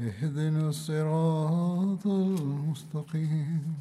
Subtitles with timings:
[0.00, 3.74] اهدنا الصراط المستقيم.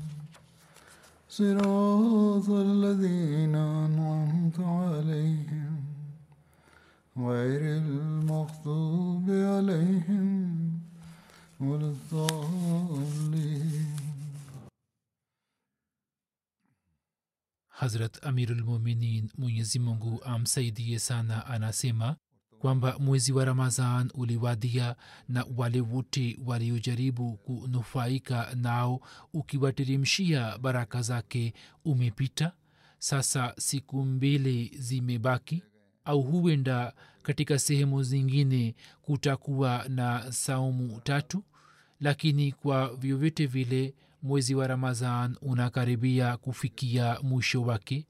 [1.29, 5.83] صراط الذين أنعمت عليهم.
[7.17, 10.79] غير المغضوب عليهم
[11.59, 13.87] ولا الضالين.
[17.77, 22.15] hazrat amirulmuminin mwenyezi mungu amsaidie sana anasema
[22.59, 24.95] kwamba mwezi wa ramazan uliwadia
[25.29, 29.01] na wale wote waliojaribu kunufaika nao
[29.33, 31.53] ukiwateremshia baraka zake
[31.85, 32.51] umepita.
[32.99, 35.63] Sasa siku mbili zimebaki
[36.05, 41.43] au huenda katika sehemu zingine kutakuwa na saumu tatu
[41.99, 48.07] lakini kwa vyovyote vile mwezi wa ramazan unakaribia kufikia mwisho wake.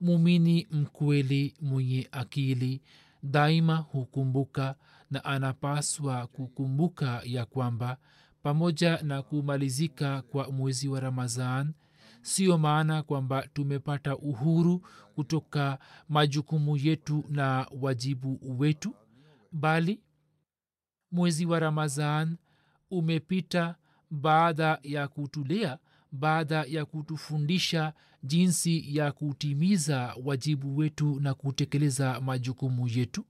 [0.00, 2.80] Mumini mkweli mwenye akili
[3.22, 4.74] daima hukumbuka
[5.10, 7.96] na anapaswa kukumbuka ya kwamba
[8.42, 11.74] pamoja na kumalizika kwa mwezi wa ramazan
[12.22, 15.78] sio maana kwamba tumepata uhuru kutoka
[16.08, 18.94] majukumu yetu na wajibu wetu
[19.52, 20.00] bali
[21.12, 22.36] mwezi wa ramazan
[22.90, 23.76] umepita
[24.10, 25.78] baada ya kutulea
[26.12, 27.92] baada ya kutufundisha
[28.22, 33.24] jinsi ya kutimiza wajibu wetu na kutekeleza majukumu yetu.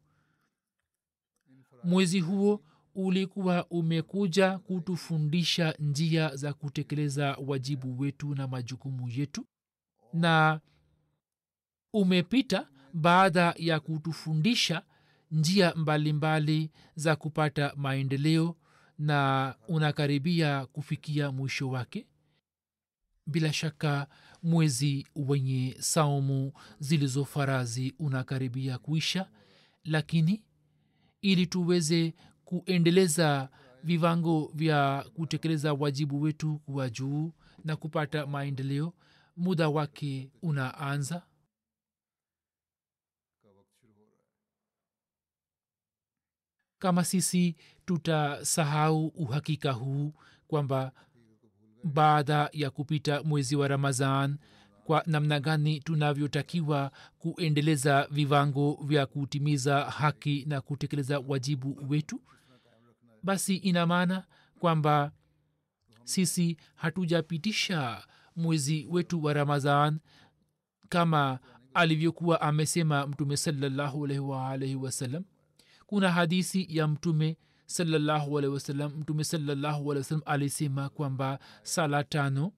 [1.84, 2.62] Mwezi huo
[2.94, 9.47] ulikuwa umekuja kutufundisha njia za kutekeleza wajibu wetu na majukumu yetu
[10.12, 10.60] na
[11.93, 14.83] umepita baada ya kutufundisha
[15.31, 18.56] njia mbalimbali mbali za kupata maendeleo
[18.99, 22.06] na unakaribia kufikia mwisho wake
[23.28, 24.06] bila shaka
[24.43, 29.31] mwezi wenye saumu zilizo farazi unakaribia kuisha
[29.84, 30.44] lakini
[31.21, 33.49] ili tuweze kuendeleza
[33.84, 37.33] viwango vya kutekeleza wajibu wetu kuwa juu
[37.65, 38.93] na kupata maendeleo
[39.37, 41.22] muda wake unaanza.
[46.78, 47.56] Kama sisi
[47.87, 50.12] tutasahau uhakika huu
[50.49, 50.93] kwamba
[51.88, 54.38] baada ya kupita mwezi wa ramazan
[54.84, 62.21] kwa namna gani tunavyotakiwa kuendeleza viwango vya kutimiza haki na kutekeleza wajibu wetu?
[63.22, 64.25] Basi ina maana
[64.59, 65.12] kwamba
[66.04, 68.03] sisi hatujapitisha
[68.37, 69.98] mwezi wetu wa ramazan
[70.88, 71.38] kama
[71.75, 75.25] alivyokuwa amesema mtume salallahu alaihi waalaihi wasallam.
[75.87, 77.37] Kuna hadisi ya mtume
[78.55, 82.53] wasallam mtume salallahu alehi alisema kwamba sala tano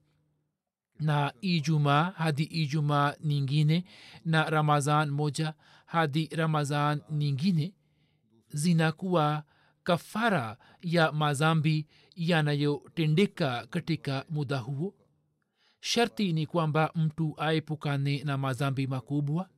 [1.00, 3.84] na ijumaa hadi ijumaa nyingine
[4.24, 5.54] na ramazan moja
[5.86, 7.74] hadi ramazan nyingine
[8.48, 9.44] zinakuwa
[9.82, 14.94] kafara ya mazambi yanayotendeka katika muda huo.
[15.80, 19.48] Sharti ni kwamba mtu aepukane na mazambi makubwa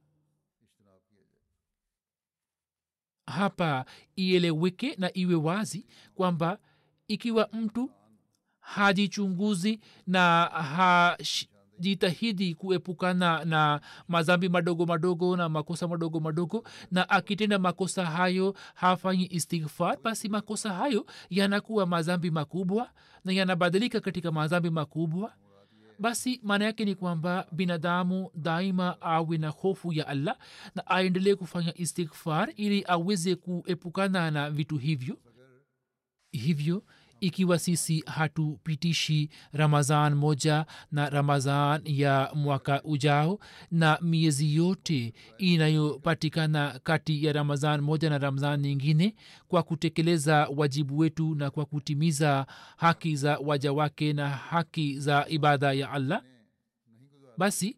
[3.32, 3.84] hapa
[4.16, 6.58] ieleweke na iwe wazi kwamba
[7.08, 7.90] ikiwa mtu
[8.60, 10.44] hajichunguzi na
[11.78, 19.28] hajitahidi kuepukana na mazambi madogo madogo na makosa madogo madogo na akitenda makosa hayo hafanyi
[19.30, 22.90] istighfar basi makosa hayo yanakuwa mazambi makubwa
[23.24, 25.32] na yanabadilika katika mazambi makubwa
[26.02, 30.38] basi maana yake ni kwamba binadamu daima awe na hofu ya allah
[30.74, 35.18] na aendelee kufanya istighfar ili aweze kuepukana na vitu hivyo.
[36.32, 36.82] Hivyo
[37.22, 43.38] ikiwa sisi hatupitishi ramazan moja na ramazan ya mwaka ujao
[43.70, 49.14] na miezi yote inayopatikana kati ya ramazan moja na ramazan nyingine
[49.48, 52.46] kwa kutekeleza wajibu wetu na kwa kutimiza
[52.76, 56.22] haki za waja wake na haki za ibada ya allah.
[57.38, 57.76] Basi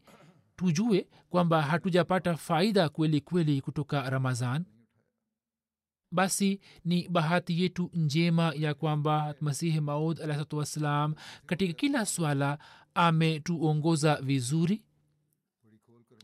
[0.57, 4.65] tujue kwamba hatujapata faida kweli kweli kutoka ramazan
[6.15, 11.15] basi ni bahati yetu njema ya kwamba masihi maud alahsatu wassalam
[11.47, 12.59] katika kila swala
[12.95, 14.83] ametuongoza vizuri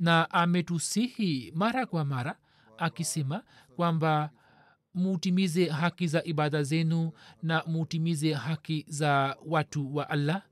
[0.01, 2.39] na ametusihi mara kwa mara
[2.79, 3.43] akisema
[3.77, 4.31] kwamba
[4.95, 7.13] mutimize haki za ibada zenu
[7.43, 10.43] na mutimize haki za watu wa allah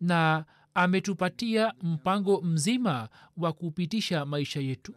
[0.00, 0.44] na
[0.74, 4.94] ametupatia mpango mzima wa kupitisha maisha yetu.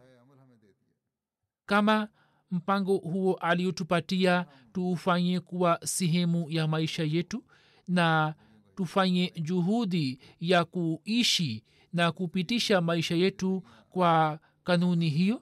[1.66, 2.08] Kama
[2.52, 7.44] mpango huo aliotupatia tuufanye kuwa sehemu ya maisha yetu
[7.88, 8.36] na
[8.76, 11.64] tufanye juhudi ya kuishi
[11.94, 15.42] na kupitisha maisha yetu kwa kanuni hiyo.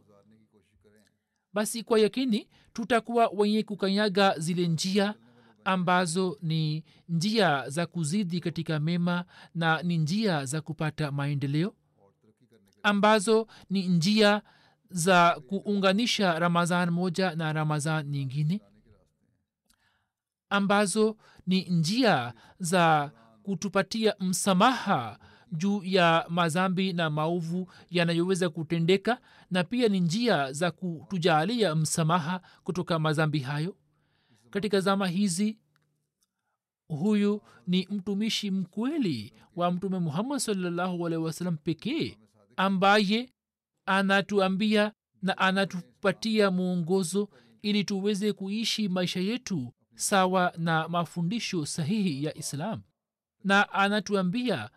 [1.53, 5.15] Basi kwa yakini tutakuwa wenye kukanyaga zile njia
[5.65, 9.25] ambazo ni njia za kuzidi katika mema
[9.55, 11.73] na ni njia za kupata maendeleo
[12.83, 14.41] ambazo ni njia
[14.89, 18.61] za kuunganisha ramadhan moja na ramadhan nyingine
[20.49, 21.17] ambazo
[21.47, 23.11] ni njia za
[23.43, 25.19] kutupatia msamaha
[25.51, 29.21] juu ya mazambi na maovu yanayoweza kutendeka
[29.51, 33.75] na pia ni njia za kutujaalia msamaha kutoka mazambi hayo.
[34.49, 35.57] Katika zama hizi
[36.87, 42.17] huyu ni mtumishi mkweli wa mtume muhammad salllahu alehi wasallam pekee
[42.57, 43.33] ambaye
[43.85, 44.91] anatuambia
[45.21, 47.29] na anatupatia mwongozo
[47.61, 52.81] ili tuweze kuishi maisha yetu sawa na mafundisho sahihi ya islam.
[53.43, 54.69] Na anatuambia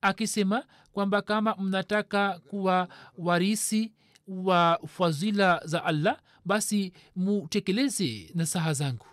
[0.00, 3.92] akisema kwamba kama mnataka kuwa warisi
[4.26, 9.06] wa fadhila za allah basi mutekeleze nasaha zangu.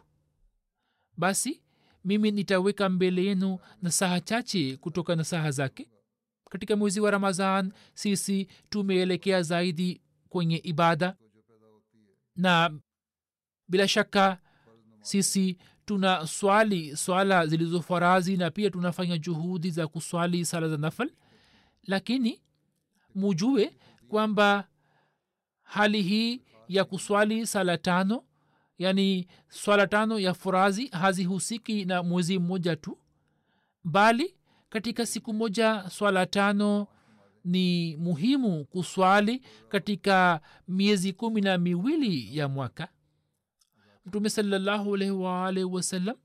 [1.18, 1.62] Basi
[2.06, 5.90] mimi nitaweka mbele yenu nasaha chache kutoka nasaha zake
[6.50, 11.16] katika mwezi wa ramadhan sisi tumeelekea zaidi kwenye ibada.
[12.36, 12.80] Na
[13.68, 14.38] bila shaka
[15.02, 21.12] sisi tuna swali swala zilizofarazi na pia tunafanya juhudi za kuswali sala za nafal.
[21.84, 22.42] Lakini
[23.16, 24.68] mujue kwamba
[25.64, 28.24] hali hii ya kuswali sala tano
[28.78, 32.98] yani swala tano ya furazi hazihusiki na mwezi mmoja tu
[33.84, 34.36] bali
[34.70, 36.88] katika siku moja swala tano
[37.46, 42.88] ni muhimu kuswali katika miezi kumi na miwili ya mwaka.
[44.06, 46.16] Mtume salallahu alaihi wasallam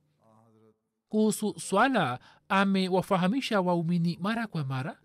[1.08, 2.18] kuhusu swala
[2.48, 4.98] amewafahamisha waumini mara kwa mara.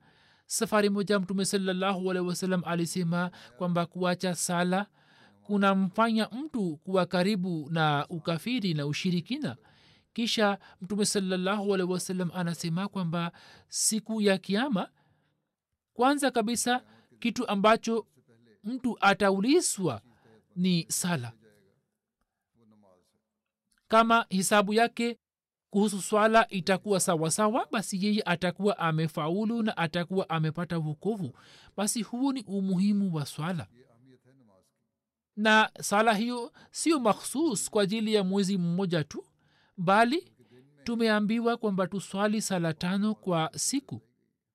[0.46, 4.86] Safari moja mtume salallahu alaihi wasallam alisema kwamba kuacha sala
[5.44, 9.56] kunamfanya mtu kuwa karibu na ukafiri na ushirikina
[10.14, 13.32] kisha mtume salallahu alaihi wasallam anasema kwamba
[13.68, 14.90] siku ya kiama
[15.94, 16.84] kwanza kabisa
[17.20, 18.08] kitu ambacho
[18.64, 20.02] mtu ataulizwa
[20.56, 21.34] ni sala.
[23.88, 25.18] Kama hisabu yake
[25.70, 31.38] kuhusu swala itakuwa sawasawa basi yeye atakuwa amefaulu na atakuwa amepata vukovu
[31.78, 33.68] basi huo ni umuhimu wa swala.
[35.36, 39.26] Na sala hiyo sio makhsus kwa ajili ya mwezi mmoja tu
[39.80, 40.32] bali
[40.84, 44.02] tumeambiwa kwamba tuswali sala tano kwa siku.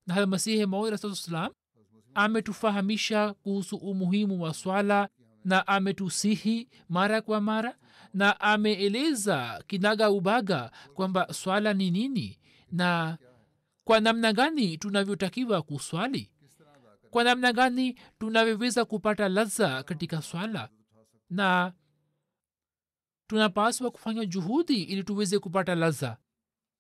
[0.07, 1.52] Na almasihi maudsalam
[2.14, 5.09] ametufahamisha kuhusu umuhimu wa swala
[5.45, 7.76] na ametusihi mara kwa mara
[8.14, 12.38] na ameeleza kinaga ubaga kwamba swala ni nini
[12.73, 13.19] na
[13.85, 16.31] kwa namna gani tunavyotakiwa kuswali.
[17.11, 20.69] Kwa namna gani tunavyoweza kupata laza katika swala
[21.31, 21.73] na
[23.26, 26.16] tunapaswa kufanya juhudi ili tuweze kupata laza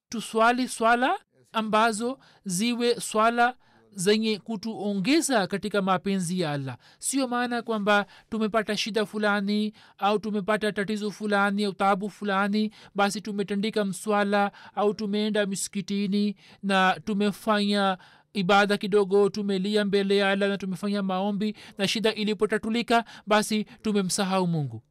[0.08, 1.18] tuswali swala
[1.52, 3.56] ambazo ziwe swala
[3.96, 6.76] zenye kutuongeza katika mapenzi ya allah.
[6.98, 13.84] Sio maana kwamba tumepata shida fulani au tumepata tatizo fulani au tabu fulani basi tumetandika
[13.84, 17.98] mswala au tumeenda misikitini na tumefanya
[18.32, 24.82] ibada kidogo tumelia mbele ya allah na tumefanya maombi na shida ilipotatulika basi tumemsahau mungu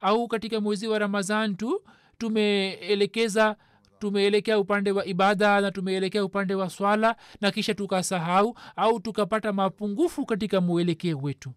[0.00, 1.82] au katika mwezi wa ramadhan tu
[2.18, 3.56] tumeelekeza
[3.98, 10.26] tumeelekea upande wa ibada na tumeelekea upande wa swala na kisha tukasahau au tukapata mapungufu
[10.26, 11.52] katika mwelekeo wetu.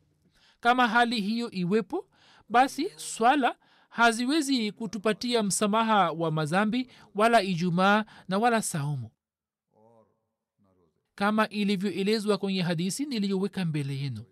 [0.60, 2.06] Kama hali hiyo iwepo
[2.50, 3.56] basi swala
[3.90, 9.10] haziwezi kutupatia msamaha wa mazambi wala ijumaa na wala saumu.
[11.16, 14.24] Kama ilivyoelezwa kwenye hadisi niliyoweka mbele yenu.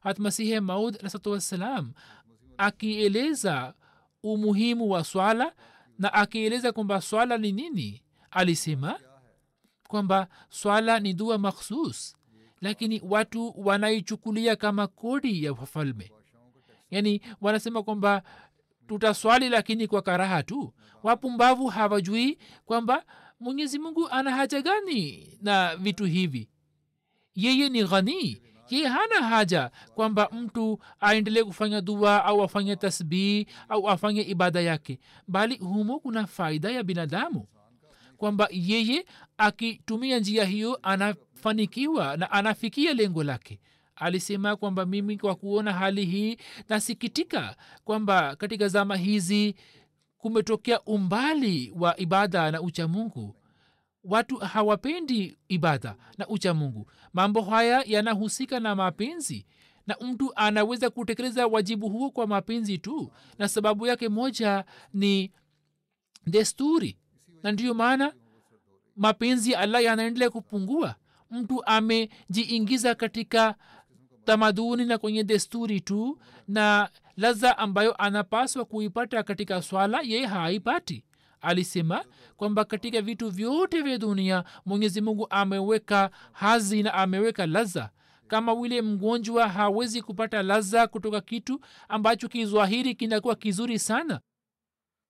[0.00, 1.92] Hatmasihe maud rasatu wassalam
[2.58, 3.74] akieleza
[4.22, 5.52] umuhimu wa swala
[5.98, 9.00] na akieleza kwamba swala ni nini alisema
[9.88, 12.16] kwamba swala ni dua makhsus
[12.60, 16.12] lakini watu wanaichukulia kama kodi ya wafalme.
[16.90, 18.22] Yaani wanasema kwamba
[18.86, 20.74] tutaswali lakini kwa karaha tu.
[21.02, 23.04] Wapumbavu hawajui kwamba
[23.40, 26.48] mwenyezi mungu ana haja gani na vitu hivi.
[27.34, 33.88] Yeye ni ghanii yeye hana haja kwamba mtu aendelee kufanya dua au afanye tasbihi au
[33.88, 34.98] afanye ibada yake
[35.28, 37.46] bali humo kuna faida ya binadamu.
[38.16, 39.04] Kwamba yeye
[39.38, 43.60] akitumia njia hiyo anafanikiwa na anafikia lengo lake.
[43.96, 46.36] Alisema kwamba mimi kwa kuona hali hii
[46.68, 49.54] nasikitika kwamba katika zama hizi
[50.18, 53.34] kumetokea umbali wa ibada na uchamungu
[54.04, 59.46] watu hawapendi ibada na uchamungu mambo haya yanahusika na mapenzi
[59.86, 64.64] na mtu anaweza kutekeleza wajibu huo kwa mapenzi tu na sababu yake moja
[64.94, 65.32] ni
[66.26, 66.98] desturi.
[67.42, 68.12] Na ndiyo maana
[68.96, 70.94] mapenzi ya allah yanaendelea kupungua.
[71.30, 73.54] Mtu amejiingiza katika
[74.24, 81.04] tamaduni na kwenye desturi tu na laza ambayo anapaswa kuipata katika swala yeye haipati
[81.40, 82.04] alisema
[82.36, 87.90] kwamba katika vitu vyote vya dunia mwenyezi mungu ameweka hazi na ameweka laza.
[88.28, 94.20] Kama vile mgonjwa hawezi kupata laza kutoka kitu ambacho kizwahiri kinakuwa kizuri sana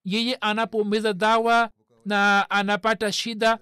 [0.04, 1.70] yeye anapomeza dawa
[2.04, 3.58] na anapata shida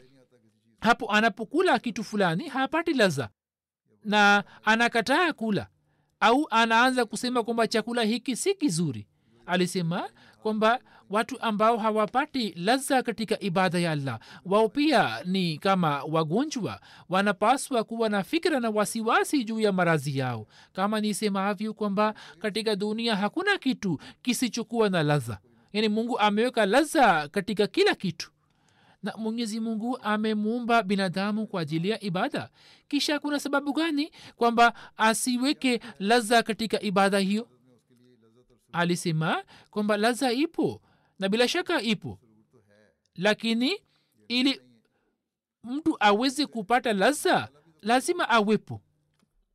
[0.80, 3.28] hapo anapokula kitu fulani hapati laza
[4.04, 5.68] na anakataa kula
[6.20, 9.06] au anaanza kusema kwamba chakula hiki si kizuri.
[9.46, 10.10] Alisema
[10.42, 14.18] kwamba watu ambao hawapati laza katika ibada ya allah.
[14.44, 20.46] Wao pia ni kama wagonjwa wanapaswa kuwa na fikira na wasiwasi juu ya marazi yao.
[20.72, 25.38] Kama nisemavyo kwamba katika dunia hakuna kitu kisichokuwa na laza.
[25.72, 28.30] Yani mungu ameweka laza katika kila kitu.
[29.02, 32.48] Na mwenyezi mungu amemuumba binadamu kwa ajili ya ibada.
[32.88, 37.48] Kisha kuna sababu gani kwamba asiweke laza katika ibada hiyo?
[38.72, 40.80] Alisema kwamba laza ipo
[41.18, 42.18] na bila shaka ipo.
[43.14, 43.76] Lakini
[44.28, 44.60] ili
[45.64, 47.48] mtu aweze kupata laza
[47.82, 48.80] lazima awepo.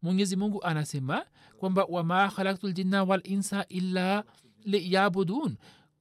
[0.01, 1.25] Mwenyezi mungu anasema
[1.57, 4.23] kwamba wama khalaktu ljinna walinsa illa
[4.63, 5.57] liyabudun.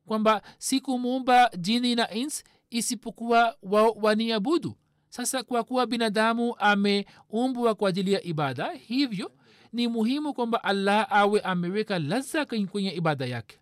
[0.06, 4.76] Kwamba sikumuumba jini na ins isipokuwa wao waniabudu.
[5.08, 9.32] Sasa kwa kuwa binadamu ameumbwa kwa ajili ya ibada hivyo
[9.72, 13.58] ni muhimu kwamba allah awe ameweka laza kwenye ibada yake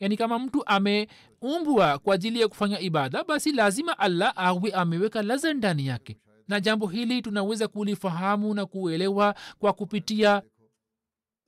[0.00, 5.54] yaani kama mtu ameumbwa kwa ajili ya kufanya ibada basi lazima allah awe ameweka laza
[5.54, 6.16] ndani yake.
[6.48, 10.42] Na jambo hili tunaweza kulifahamu na kuelewa kwa kupitia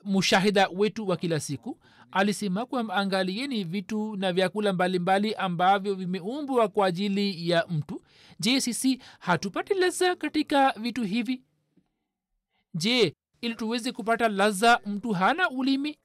[0.05, 1.79] mushahida wetu wa kila siku.
[2.11, 8.03] Alisema kwamba angalieni vitu na vyakula mbalimbali ambavyo vimeumbwa kwa ajili ya mtu.
[8.41, 11.43] Je sisi hatupati laza katika vitu hivi?
[12.75, 15.99] Je ili tuweze kupata laza mtu hana ulimi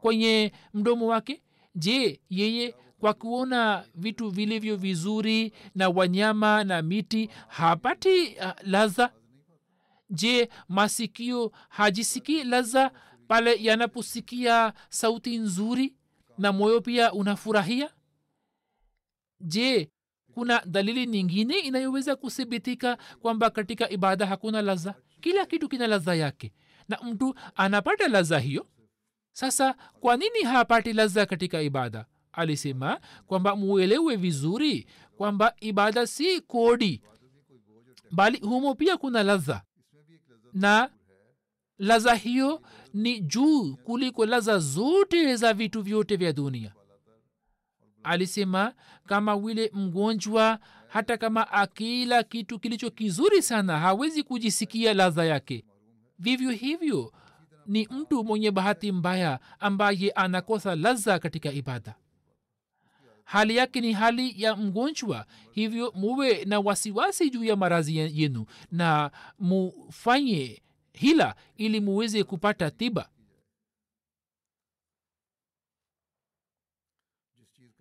[0.00, 1.42] kwenye mdomo wake?
[1.74, 9.12] Je yeye kwa kuona vitu vilivyo vizuri na wanyama na miti hapati uh, laza?
[10.10, 12.90] Je masikio hajisikii laza
[13.28, 15.94] pale yanaposikia sauti nzuri
[16.38, 17.90] na moyo pia unafurahia?
[19.40, 19.90] Je
[20.34, 24.94] kuna dalili nyingine inayoweza kuthibitika kwamba katika ibada hakuna laza?
[25.20, 26.52] Kila kitu kina laza yake.
[26.88, 28.66] Na mtu anapata laza hiyo
[29.38, 32.06] sasa kwa nini hapati laza katika ibada?
[32.32, 37.02] Alisema kwamba muelewe vizuri kwamba ibada si kodi
[38.10, 39.62] bali humo pia kuna laza
[40.52, 40.90] na
[41.78, 42.62] laza hiyo
[42.94, 46.74] ni juu kuliko laza zote za vitu vyote vya dunia.
[48.02, 48.74] Alisema
[49.06, 55.64] kama wile mgonjwa hata kama akila kitu kilicho kizuri sana hawezi kujisikia ladha yake.
[56.18, 57.12] Vivyo hivyo
[57.68, 61.94] ni mtu mwenye bahati mbaya ambaye anakosa laza katika ibada.
[63.24, 69.10] Hali yake ni hali ya mgonjwa hivyo muwe na wasiwasi juu ya marazi yenu na
[69.38, 73.08] mufanye hila ili muweze kupata tiba.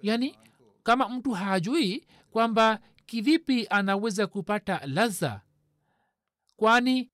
[0.02, 0.36] Yaani
[0.84, 5.42] kama mtu hajui kwamba kivipi anaweza kupata laza
[6.58, 7.10] kwani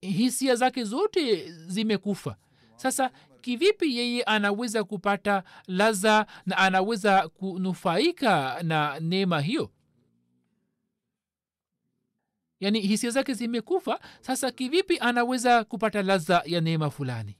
[0.00, 2.36] hisia zake zote zimekufa.
[2.76, 9.70] Sasa kivipi yeye anaweza kupata laza na anaweza kunufaika na neema hiyo?
[12.60, 17.36] Yaani hisia zake zimekufa sasa kivipi anaweza kupata laza ya neema fulani?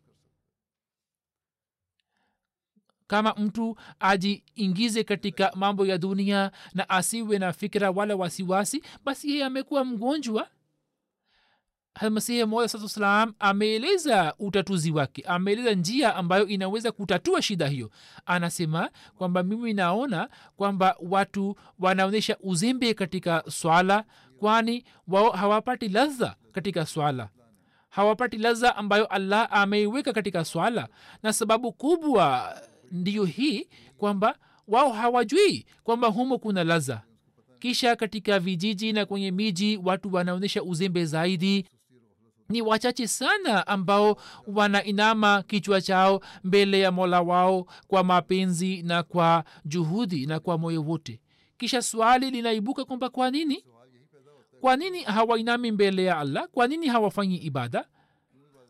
[3.07, 9.45] Kama mtu ajiingize katika mambo ya dunia na asiwe na fikira wala wasiwasi basi yeye
[9.45, 10.49] amekuwa mgonjwa
[12.11, 17.91] masihi moja salam ameeleza utatuzi wake ameeleza njia ambayo inaweza kutatua shida hiyo.
[18.27, 24.05] Anasema kwamba mimi naona kwamba watu wanaonyesha uzembe katika swala
[24.39, 27.29] kwani wao hawapati ladha katika swala.
[27.89, 30.89] Hawapati ladha ambayo allah ameiweka katika swala.
[31.23, 32.55] Na sababu kubwa
[32.93, 34.39] ndiyo hii kwamba
[34.69, 37.03] wao hawajui kwamba humo kuna ladha.
[37.59, 41.67] Kisha katika vijiji na kwenye miji watu wanaonyesha uzembe zaidi
[42.49, 49.45] ni wachache sana ambao wanainama kichwa chao mbele ya mola wao kwa mapenzi na kwa
[49.65, 51.21] juhudi na kwa moyo wote.
[51.59, 53.65] Kisha swali linaibuka kwamba kwa nini?
[54.61, 56.49] Kwa nini hawainami mbele ya allah?
[56.49, 57.89] Kwa nini hawafanyi ibada?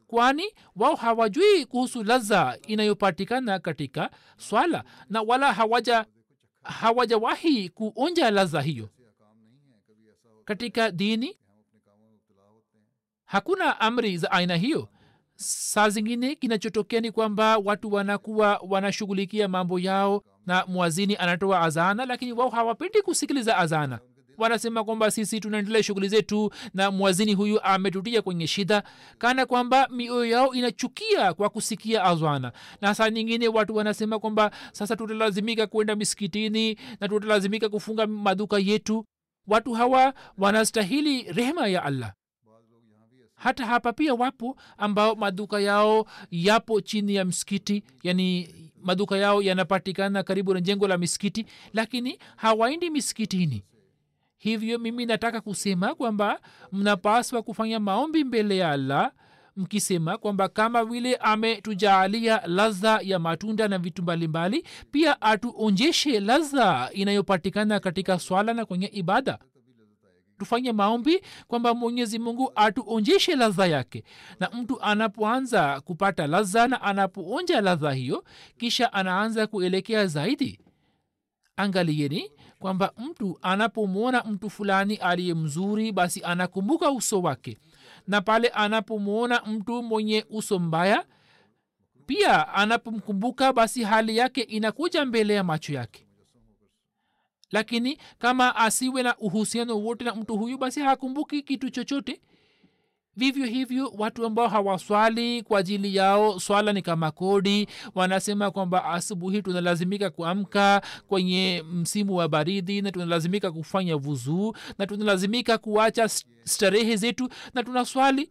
[0.06, 0.44] Kwani
[0.76, 6.06] wao hawajui kuhusu laza inayopatikana katika swala na wala hawaja
[6.62, 8.88] hawajawahi kuonja laza hiyo.
[10.44, 11.38] Katika dini
[13.28, 14.88] hakuna amri za aina hiyo.
[15.36, 22.32] Saa zingine kinachotokea ni kwamba watu wanakuwa wanashughulikia mambo yao na mwazini anatoa azana lakini
[22.32, 23.98] wao hawapendi kusikiliza azana
[24.38, 28.82] wanasema kwamba sisi tunaendelea shughuli zetu na mwazini huyu ametutia kwenye shida
[29.18, 34.96] kana kwamba mioyo yao inachukia kwa kusikia azwana na saa nyingine watu wanasema kwamba sasa
[34.96, 39.04] tutalazimika kwenda misikitini na tutalazimika kufunga maduka yetu.
[39.46, 42.12] Watu hawa wanastahili rehema ya allah
[43.38, 50.22] hata hapa pia wapo ambao maduka yao yapo chini ya msikiti yani maduka yao yanapatikana
[50.22, 53.64] karibu na jengo la misikiti lakini hawaendi misikitini.
[54.38, 56.40] Hivyo mimi nataka kusema kwamba
[56.72, 59.12] mnapaswa kufanya maombi mbele ya allah
[59.56, 67.80] mkisema kwamba kama vile ametujaalia ladha ya matunda na vitu mbalimbali pia atuonjeshe ladha inayopatikana
[67.80, 69.38] katika swala na kwenye ibada
[70.38, 74.04] tufanye maombi kwamba mwenyezi mungu atuonjeshe ladha yake.
[74.40, 78.24] Na mtu anapoanza kupata ladha na anapoonja ladha hiyo
[78.58, 80.60] kisha anaanza kuelekea zaidi
[81.56, 87.58] angalieni kwamba mtu anapomwona mtu fulani aliye mzuri basi anakumbuka uso wake.
[88.06, 91.04] Na pale anapomwona mtu mwenye uso mbaya
[92.06, 96.07] pia anapomkumbuka basi hali yake inakuja mbele ya macho yake
[97.50, 102.20] lakini kama asiwe na uhusiano wote na mtu huyu basi hakumbuki kitu chochote.
[103.16, 107.68] Vivyo hivyo watu ambao hawaswali kwa ajili yao swala ni kama kodi.
[107.94, 115.58] Wanasema kwamba asubuhi tunalazimika kuamka kwenye msimu wa baridi na tunalazimika kufanya vuzuu na tunalazimika
[115.58, 116.08] kuacha
[116.44, 118.30] starehe zetu na tunaswali.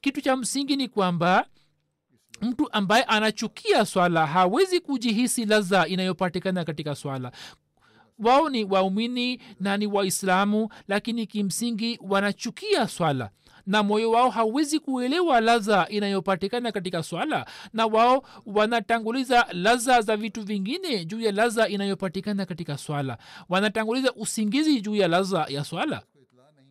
[0.00, 1.46] Kitu cha msingi ni kwamba
[2.42, 7.32] mtu ambaye anachukia swala hawezi kujihisi laza inayopatikana katika swala
[8.18, 13.30] wao ni waumini na ni waislamu lakini kimsingi wanachukia swala.
[13.66, 17.46] Na moyo wao hauwezi kuelewa ladha inayopatikana katika swala.
[17.72, 23.18] Na wao wanatanguliza ladha za vitu vingine juu ya ladha inayopatikana katika swala.
[23.48, 26.02] Wanatanguliza usingizi juu ya ladha ya swala.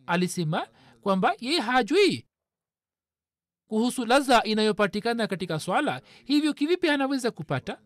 [0.06, 0.66] Alisema
[1.00, 2.26] kwamba yeye hajui
[3.68, 6.00] kuhusu ladha inayopatikana katika swala.
[6.24, 7.78] Hivyo kivipi anaweza kupata?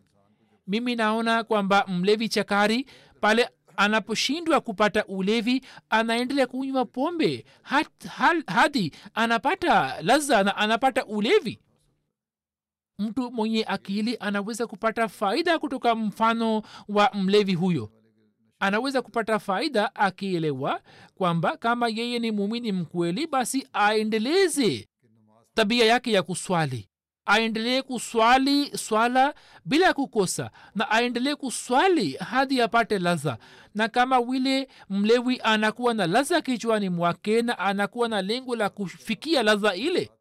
[0.67, 2.85] Mimi naona kwamba mlevi chakari
[3.21, 11.59] pale anaposhindwa kupata ulevi anaendelea kunywa pombe hat, hal, hadi anapata laza na anapata ulevi.
[12.99, 17.91] Mtu mwenye akili anaweza kupata faida kutoka mfano wa mlevi huyo.
[18.59, 20.81] Anaweza kupata faida akielewa
[21.15, 24.87] kwamba kama yeye ni muumini mkweli basi aendeleze
[25.53, 26.86] tabia yake ya kuswali
[27.27, 29.33] aendelee kuswali swala
[29.65, 33.37] bila kukosa na aendelee kuswali hadi apate laza
[33.75, 39.43] na kama vile mlewi anakuwa na laza kichwani mwake na anakuwa na lengo la kufikia
[39.43, 40.11] laza ile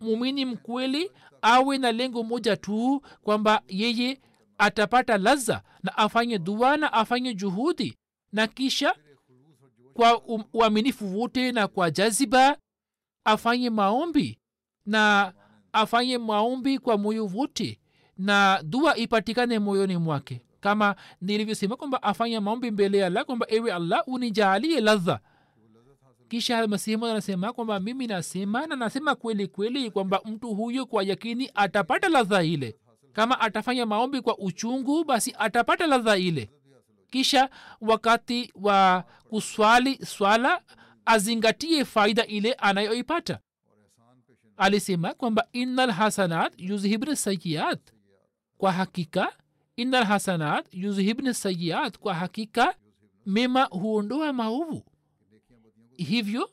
[0.00, 1.10] mumini mkweli
[1.42, 4.20] awe na lengo moja tu kwamba yeye
[4.58, 7.98] atapata laza na afanye dua na afanye juhudi
[8.32, 8.94] na kisha
[9.94, 10.22] kwa
[10.52, 12.56] uaminifu wote na kwa jaziba
[13.24, 14.38] afanye maombi
[14.86, 15.32] na
[15.72, 17.78] afanye maombi kwa moyo wote
[18.18, 20.40] na dua ipatikane moyoni mwake.
[20.60, 25.20] Kama nilivyosema kwamba afanye maombi mbele ya allah kwamba ewe allah unijaalie ladha.
[26.28, 31.50] Kisha masihimu anasema kwamba mimi nasema na nasema kweli kweli kwamba mtu huyo kwa yakini
[31.54, 32.76] atapata ladha ile.
[33.12, 36.50] Kama atafanya maombi kwa uchungu basi atapata ladha ile.
[37.10, 37.48] Kisha
[37.80, 40.62] wakati wa kuswali swala
[41.04, 43.38] azingatie faida ile anayoipata
[44.62, 47.80] alisema kwamba innal hasanat yuzhibne sayiat
[48.58, 49.32] kwa hakika
[49.76, 52.74] innal hasanat yuzhibni sayiat kwa hakika
[53.26, 54.82] mema huondoa maovu.
[55.96, 56.50] Hivyo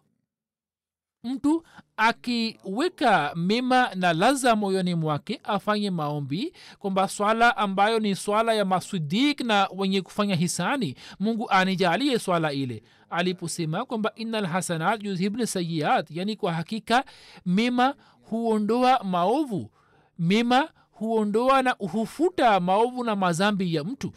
[1.23, 1.63] mtu
[1.97, 9.41] akiweka mema na laza moyoni mwake afanye maombi kwamba swala ambayo ni swala ya masudik
[9.41, 16.35] na wenye kufanya hisani mungu anijalie swala ile aliposema kwamba ina lhasanat yuzhibna sayiat yani
[16.35, 17.05] kwa hakika
[17.45, 19.71] mema huondoa maovu
[20.19, 24.11] mema huondoa na hufuta maovu na mazambi ya mtu.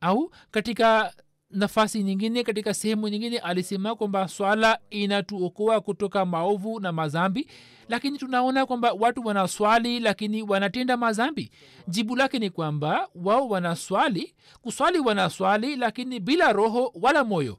[0.00, 1.14] Au katika
[1.50, 7.46] nafasi nyingine katika sehemu nyingine alisema kwamba swala inatuokoa kutoka maovu na mazambi
[7.88, 11.50] lakini tunaona kwamba watu wanaswali lakini wanatenda mazambi.
[11.88, 17.58] Jibu lake ni kwamba wao wanaswali kuswali wanaswali lakini bila roho wala moyo.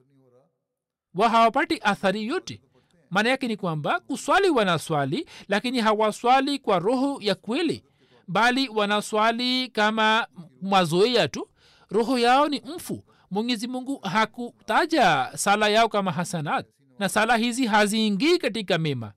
[1.15, 2.61] Wa hawapati athari yote.
[3.09, 7.83] Maana yake ni kwamba kuswali wanaswali lakini hawaswali kwa roho ya kweli
[8.27, 10.27] bali wanaswali kama
[10.61, 11.47] mazoea tu.
[11.89, 16.65] Roho yao ni mfu mwenyezi mungu hakutaja sala yao kama hasanat
[16.99, 19.13] na sala hizi haziingii katika mema.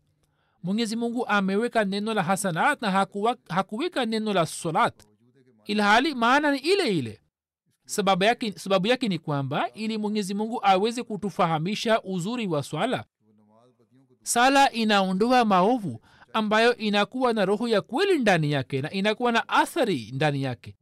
[0.63, 3.07] Mwenyezi mungu ameweka neno la hasanat na
[3.49, 4.95] hakuweka neno la solat
[5.65, 7.21] ilhali maana ni ile ile.
[7.87, 13.05] Sababu yake, sababu yake ni kwamba ili mwenyezi mungu aweze kutufahamisha uzuri wa swala
[14.23, 16.01] sala inaondoa maovu
[16.33, 20.77] ambayo inakuwa na roho ya kweli ndani yake na inakuwa na athari ndani yake.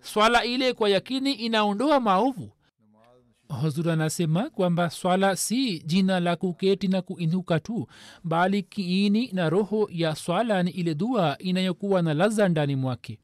[0.00, 2.50] Swala ile kwa yakini inaondoa maovu
[3.48, 7.86] huzur anasema kwamba swala si jina la kuketi na kuinuka tu
[8.24, 13.18] bali kiini na roho ya swala ni ile dua inayokuwa na laza ndani mwake.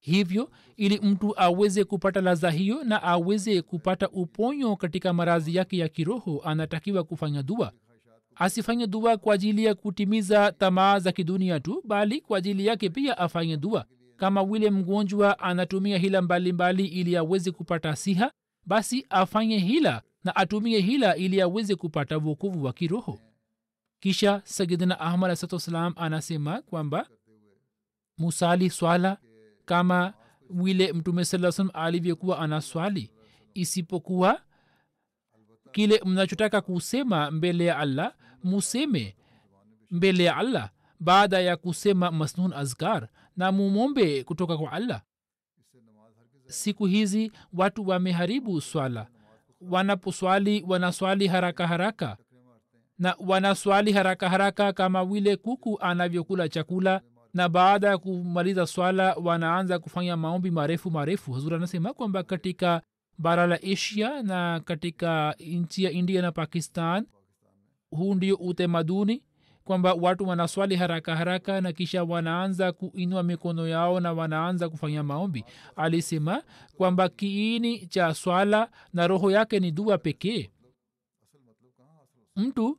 [0.00, 5.88] Hivyo ili mtu aweze kupata laza hiyo na aweze kupata uponyo katika marazi yake ya
[5.88, 7.72] kiroho anatakiwa kufanya dua.
[8.36, 13.18] Asifanye dua kwa ajili ya kutimiza tamaa za kidunia tu bali kwa ajili yake pia
[13.18, 13.84] afanye dua.
[14.16, 18.30] Kama vile mgonjwa anatumia hila mbalimbali mbali ili aweze kupata siha
[18.66, 23.20] basi afanye hila na atumie hila ili aweze kupata wokovu wa kiroho.
[24.00, 27.08] Kisha sayidina ahmad asatu wassalam anasema kwamba
[28.18, 29.18] musali swala
[29.64, 30.14] kama
[30.50, 33.10] vile mtume saa salam alivyokuwa anaswali
[33.54, 34.40] isipokuwa
[35.72, 39.16] kile mnachotaka kusema mbele ya allah museme
[39.90, 40.70] mbele ya allah.
[41.00, 45.02] Baada ya kusema masnun azkar na mumombe kutoka kwa allah
[46.46, 49.06] siku hizi watu wameharibu swala.
[49.60, 52.16] Wanaposwali wanaswali haraka haraka.
[52.98, 57.00] Na wanaswali haraka haraka kama vile kuku anavyokula chakula.
[57.34, 61.32] Na baada ya kumaliza swala wanaanza kufanya maombi marefu marefu.
[61.32, 62.82] Hazuri anasema kwamba katika
[63.18, 67.06] bara la asia na katika nchi ya india na pakistan
[67.90, 69.22] huu ndio utamaduni
[69.64, 75.44] kwamba watu wanaswali haraka haraka na kisha wanaanza kuinua mikono yao na wanaanza kufanya maombi.
[75.76, 76.42] Alisema
[76.76, 80.50] kwamba kiini cha swala na roho yake ni dua pekee.
[82.36, 82.78] Mtu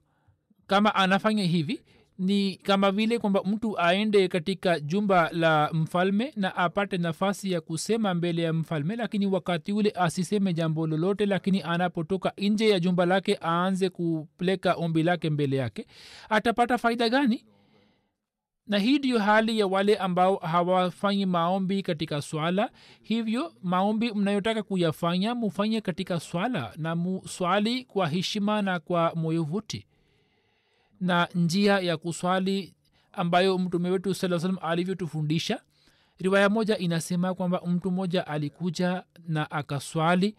[0.68, 1.84] kama anafanya hivi
[2.20, 8.14] ni kama vile kwamba mtu aende katika jumba la mfalme na apate nafasi ya kusema
[8.14, 13.40] mbele ya mfalme lakini wakati ule asiseme jambo lolote lakini anapotoka nje ya jumba lake
[13.42, 15.88] aanze kupeleka ombi lake mbele yake
[16.30, 17.46] atapata faida gani?
[18.68, 22.70] Na hii ndiyo hali ya wale ambao hawafanyi maombi katika swala.
[23.02, 29.86] Hivyo maombi mnayotaka kuyafanya mufanye katika swala na muswali kwa heshima na kwa moyo vuti
[31.06, 32.76] na njia ya kuswali
[33.14, 35.62] ambayo mtume wetu saa salam alivyotufundisha.
[36.20, 40.36] Riwaya moja inasema kwamba mtu mmoja alikuja na akaswali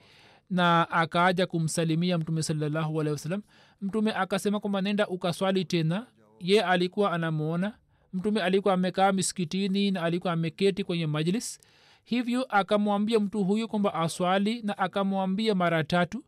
[0.50, 3.42] na akaaja kumsalimia mtume salallahu alehi wasalam
[3.80, 6.06] mtume akasema kwamba nenda ukaswali tena.
[6.40, 7.72] Ye alikuwa anamwona
[8.12, 11.60] mtume alikuwa amekaa miskitini na alikuwa ameketi kwenye majlis.
[12.04, 16.24] Hivyo akamwambia mtu huyo kwamba aswali na akamwambia mara tatu.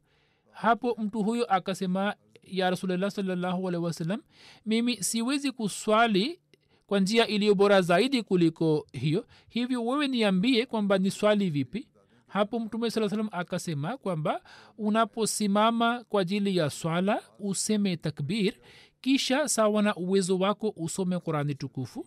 [0.53, 2.15] Hapo mtu huyo akasema
[2.51, 4.23] ya rasulllah salllahu alehi wasallam
[4.67, 6.41] mimi siwezi kuswali
[6.87, 9.27] kwa njia iliyo bora zaidi kuliko hiyo.
[9.49, 11.89] Hivyo wewe niambie kwamba ni swali vipi.
[12.27, 14.41] Hapo mtume saa salam akasema kwamba
[14.79, 18.55] unaposimama kwa ajili ya swala useme takbir
[19.01, 22.07] kisha sawa na uwezo wako usome qurani tukufu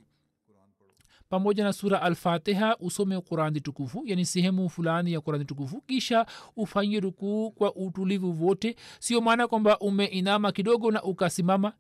[1.32, 7.00] pamoja na sura alfatiha usome qurani tukufu yani sehemu fulani ya qurani tukufu kisha ufanye
[7.00, 8.76] rukuu kwa utulivu wote.
[9.00, 11.74] Sio maana kwamba umeinama kidogo na ukasimama.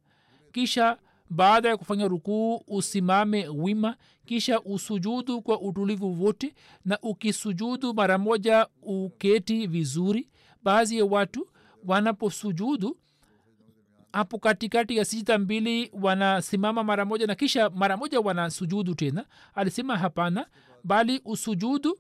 [0.52, 0.98] Kisha
[1.30, 3.96] baada ya kufanya rukuu usimame wima.
[4.26, 6.54] Kisha usujudu kwa utulivu wote.
[6.86, 10.30] Na ukisujudu mara moja uketi vizuri.
[10.64, 11.48] Baadhi ya watu
[11.86, 12.98] wanaposujudu
[14.14, 19.98] hapo katikati ya sijita mbili wanasimama mara moja na kisha mara moja wanasujudu tena alisema
[19.98, 20.46] hapana
[20.84, 22.00] bali usujudu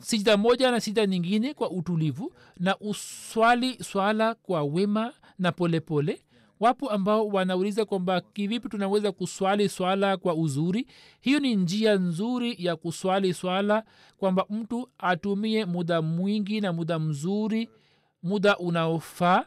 [0.00, 6.24] sijida moja na sijida nyingine kwa utulivu na uswali swala kwa wema na polepole pole.
[6.60, 10.86] wapo ambao wanauliza kwamba kivipi tunaweza kuswali swala kwa uzuri
[11.20, 13.84] hiyo ni njia nzuri ya kuswali swala
[14.16, 17.68] kwamba mtu atumie muda mwingi na muda mzuri
[18.22, 19.44] muda unaofaa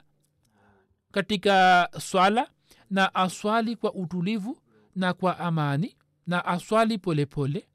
[1.17, 2.49] katika swala
[2.89, 4.57] na aswali kwa utulivu
[4.95, 5.95] na kwa amani
[6.27, 7.67] na aswali polepole pole.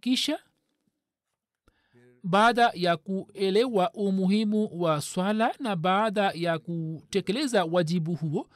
[0.00, 0.38] kisha
[2.22, 8.48] baada ya kuelewa umuhimu wa swala na baada ya kutekeleza wajibu huo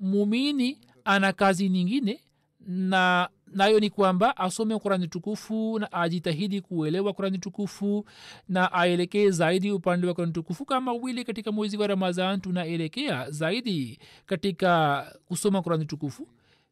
[0.00, 2.20] mumini ana kazi nyingine
[2.60, 8.04] na nayo ni kwamba asome kurani tukufu na ajitahidi kuelewa kurani tukufu
[8.48, 13.98] na aelekee zaidi upande wa kurani tukufu kama wili katika mwezi wa ramadhan tunaelekea zaidi
[14.26, 16.28] katika kusoma kurani tukufu.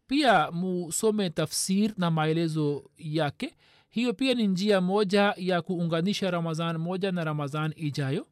[0.07, 3.55] Pia musome tafsir na maelezo yake.
[3.91, 8.27] Hiyo pia ni njia moja ya kuunganisha ramadhan moja na ramadhan ijayo.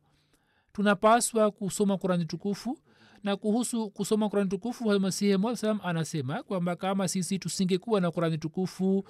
[0.72, 2.78] Tunapaswa kusoma kurani tukufu
[3.24, 9.04] na kuhusu kusoma kurani tukufu masihi msalam anasema kwamba kama sisi tusingekuwa na kurani tukufu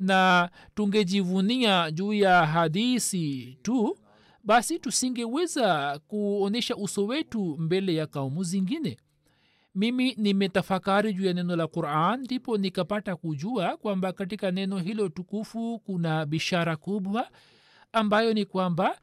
[0.00, 3.98] na tungejivunia juu ya hadisi tu
[4.44, 8.96] basi tusingeweza kuonyesha uso wetu mbele ya kaumu zingine.
[9.74, 15.78] Mimi nimetafakari juu ya neno la quran ndipo nikapata kujua kwamba katika neno hilo tukufu
[15.78, 17.28] kuna bishara kubwa
[17.92, 18.98] ambayo ni kwamba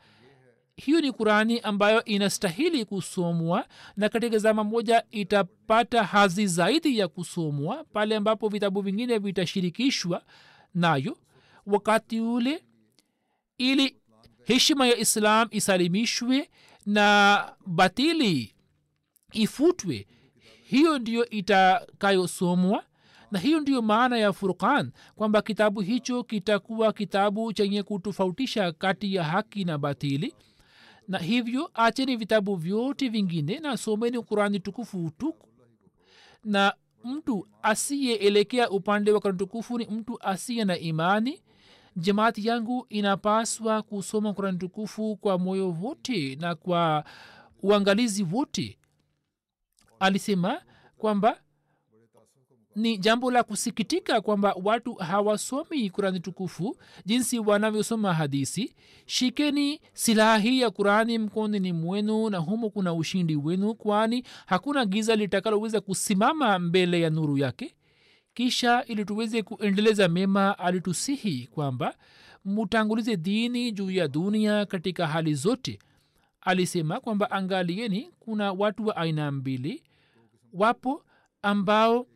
[0.75, 7.83] hiyo ni qurani ambayo inastahili kusomwa na katika zama moja itapata hazi zaidi ya kusomwa
[7.83, 10.23] pale ambapo vitabu vingine vitashirikishwa
[10.75, 11.17] nayo.
[11.65, 12.63] Wakati ule
[13.57, 13.95] ili
[14.45, 16.49] heshima ya islam isalimishwe
[16.85, 18.53] na batili
[19.31, 20.07] ifutwe
[20.63, 22.83] hiyo ndiyo itakayosomwa
[23.31, 29.23] na hiyo ndiyo maana ya furqan kwamba kitabu hicho kitakuwa kitabu chenye kutofautisha kati ya
[29.23, 30.33] haki na batili
[31.07, 35.35] na hivyo acheni vitabu vyote vingine na someni kurani tukufu tu
[36.43, 41.41] na mtu asiyeelekea upande wa kurani tukufu ni mtu asiye na imani.
[41.95, 47.03] Jamaati yangu inapaswa kusoma kurani tukufu kwa moyo wote na kwa
[47.63, 48.77] uangalizi wote.
[49.99, 50.61] Alisema
[50.97, 51.41] kwamba
[52.75, 60.59] ni jambo la kusikitika kwamba watu hawasomi kurani tukufu jinsi wanavyosoma hadisi shikeni silaha hii
[60.61, 67.01] ya kurani mkonini mwenu na humo kuna ushindi wenu kwani hakuna giza litakaloweza kusimama mbele
[67.01, 67.75] ya nuru yake.
[68.33, 71.95] Kisha ili tuweze kuendeleza mema alitusihi kwamba
[72.45, 75.79] mutangulize dini juu ya dunia katika hali zote.
[76.41, 79.83] Alisema kwamba angalieni kuna watu wa aina mbili.
[80.53, 81.03] Wapo
[81.41, 82.07] ambao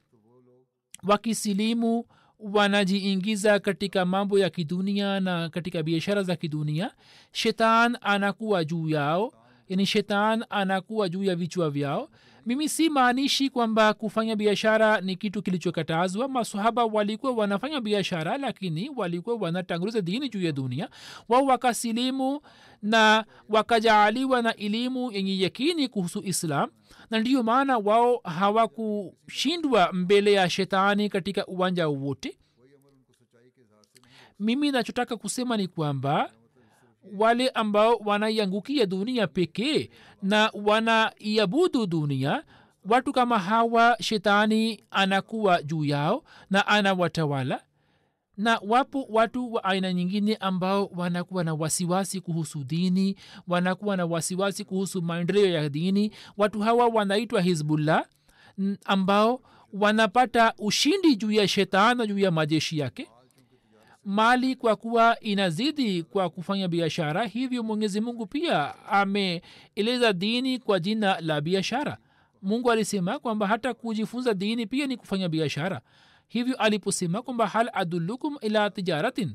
[1.07, 2.05] wakisilimu
[2.39, 6.91] wanajiingiza katika mambo ya kidunia na katika biashara za kidunia.
[7.31, 9.33] Shetan anakuwa juu yao
[9.69, 12.09] yani shetan anakuwa juu ya vichwa vyao
[12.47, 16.27] mimi si maanishi kwamba kufanya biashara ni kitu kilichokatazwa.
[16.27, 20.89] Masahaba walikuwa wanafanya biashara lakini walikuwa wanatanguliza dini juu ya dunia.
[21.29, 22.41] Wao wakasilimu
[22.81, 26.69] na wakajaaliwa na elimu yenye yakini kuhusu islam.
[27.09, 32.37] Na ndiyo maana wao hawakushindwa mbele ya shetani katika uwanja wowote.
[34.39, 36.31] Mimi nachotaka kusema ni kwamba
[37.17, 39.89] wale ambao wanaiangukia dunia pekee
[40.21, 42.43] na wanaiabudu dunia
[42.89, 47.61] watu kama hawa shetani anakuwa juu yao na anawatawala
[48.37, 53.15] na wapo watu wa aina nyingine ambao wanakuwa na wasiwasi kuhusu dini
[53.47, 56.11] wanakuwa na wasiwasi kuhusu maendeleo ya dini.
[56.37, 58.05] Watu hawa wanaitwa hizbullah
[58.85, 59.41] ambao
[59.73, 63.07] wanapata ushindi juu ya shetani juu ya majeshi yake
[64.11, 71.21] mali kwa kuwa inazidi kwa kufanya biashara hivyo mwenyezi mungu pia ameeleza dini kwa jina
[71.21, 71.97] la biashara.
[72.41, 75.81] Mungu alisema kwamba hata kujifunza dini pia ni kufanya biashara.
[76.27, 79.33] Hivyo aliposema kwamba hal adulukum ila tijaratin?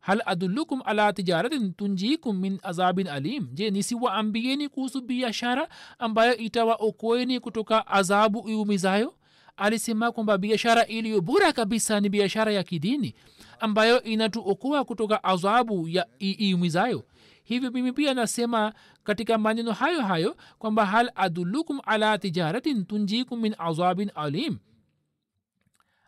[0.00, 3.48] Hal adulukum ala tijaratin tunjikum min azabin alim?
[3.52, 9.14] Je nisiwaambieni kuhusu biashara ambayo itawaokoeni kutoka adhabu iumizayo
[9.60, 13.14] alisema kwamba biashara iliyo bora kabisa ni biashara ya kidini
[13.60, 17.04] ambayo inatuokoa kutoka adhabu ya iimwizayo
[17.42, 18.72] hivyo mimi pia nasema
[19.04, 24.58] katika maneno hayo hayo kwamba hal adulukum ala tijaratin tunjikum min adhabin alim.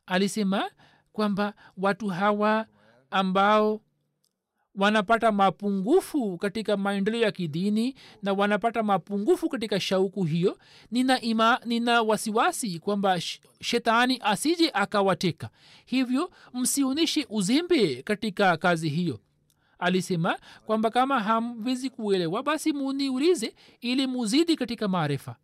[0.07, 0.71] Alisema
[1.13, 2.67] kwamba watu hawa
[3.11, 3.81] ambao
[4.75, 10.59] wanapata mapungufu katika maendeleo ya kidini na wanapata mapungufu katika shauku hiyo
[10.91, 13.21] nina, ima, nina wasiwasi kwamba
[13.61, 15.51] shetani asije akawateka.
[15.87, 19.21] Hivyo msionyeshe uzembe katika kazi hiyo.
[19.79, 25.37] Alisema kwamba kama hamwezi kuelewa basi muniulize ili muzidi katika maarifa.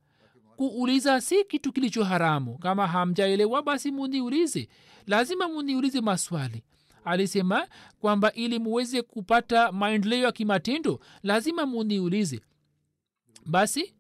[0.57, 2.59] Kuuliza si kitu kilicho haramu.
[2.59, 4.69] Kama hamjaelewa basi muniulize.
[5.07, 6.63] Lazima muniulize maswali
[7.09, 7.69] alisema
[8.01, 12.41] kwamba ili muweze kupata maendeleo ya kimatendo lazima muniulize
[13.47, 13.95] basi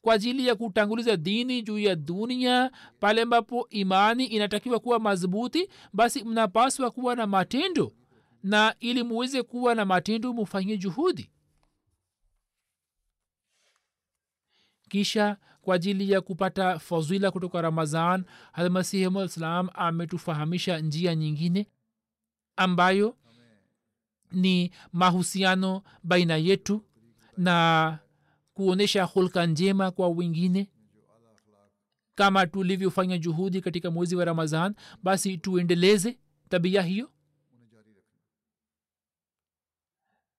[0.00, 6.24] kwa ajili ya kutanguliza dini juu ya dunia pale ambapo imani inatakiwa kuwa madhubuti basi
[6.24, 7.92] mnapaswa kuwa na matendo.
[8.42, 11.30] Na ili muweze kuwa na matendo mufanye juhudi.
[14.88, 21.66] Kisha kwa ajili ya kupata fadhila kutoka ramazan almasihi salam ametufahamisha njia nyingine
[22.56, 23.16] ambayo
[24.32, 26.84] ni mahusiano baina yetu
[27.36, 27.98] na
[28.54, 30.70] kuonyesha hulka njema kwa wengine.
[32.14, 37.10] Kama tulivyofanya juhudi katika mwezi wa ramazan basi tuendeleze tabia hiyo.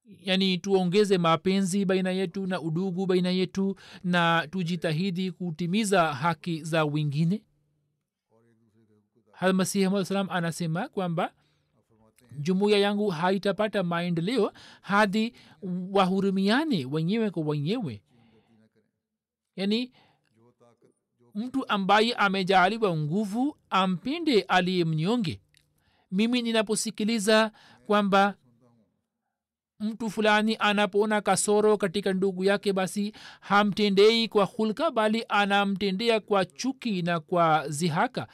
[0.06, 7.43] Yaani tuongeze mapenzi baina yetu na udugu baina yetu na tujitahidi kutimiza haki za wengine.
[9.32, 11.34] Halmasihi maa salam anasema kwamba
[12.39, 15.34] jumuiya yangu haitapata maendeleo hadi
[15.91, 18.02] wahurumiane wenyewe kwa wenyewe.
[19.56, 19.91] Yaani
[21.36, 25.41] mtu ambaye amejaaliwa nguvu ampende aliye mnyonge.
[26.12, 27.52] Mimi ninaposikiliza
[27.88, 28.36] kwamba
[29.80, 37.02] mtu fulani anapoona kasoro katika ndugu yake basi hamtendei kwa hulka bali anamtendea kwa chuki
[37.02, 38.28] na kwa zihaka.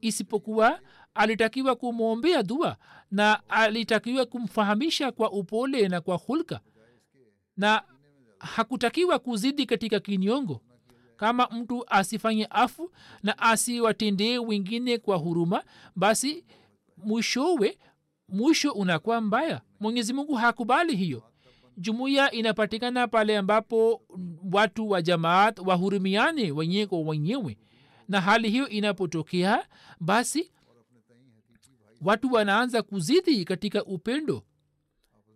[0.00, 0.80] Isipokuwa
[1.18, 2.76] alitakiwa kumwombea dua
[3.10, 6.60] na alitakiwa kumfahamisha kwa upole na kwa hulka.
[7.56, 7.82] Na
[8.38, 10.60] hakutakiwa kuzidi katika kinyongo.
[11.16, 15.64] Kama mtu asifanye afu na asiwatendee wengine kwa huruma
[15.96, 16.44] basi
[16.96, 17.78] mwishowe
[18.28, 19.60] mwisho unakuwa mbaya.
[19.80, 21.22] Mwenyezi mungu hakubali hiyo.
[21.76, 24.02] Jumuiya inapatikana pale ambapo
[24.52, 27.58] watu wa jamaat wahurumiane wenyewe kwa wenyewe.
[28.08, 29.66] Na hali hiyo inapotokea
[30.00, 30.50] basi
[32.00, 34.44] watu wanaanza kuzidi katika upendo.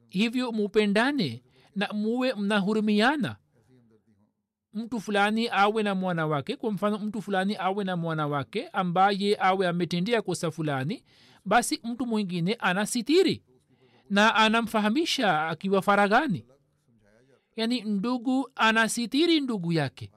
[0.08, 1.42] Hivyo mupendane
[1.76, 3.36] na muwe mnahurumiana.
[4.74, 9.36] Mtu fulani awe na mwana wake kwa mfano mtu fulani awe na mwana wake ambaye
[9.40, 11.04] awe ametendea kosa fulani
[11.44, 13.42] basi mtu mwingine anasitiri
[14.10, 16.46] na anamfahamisha akiwa faragani.
[17.56, 20.10] Yaani ndugu anasitiri ndugu yake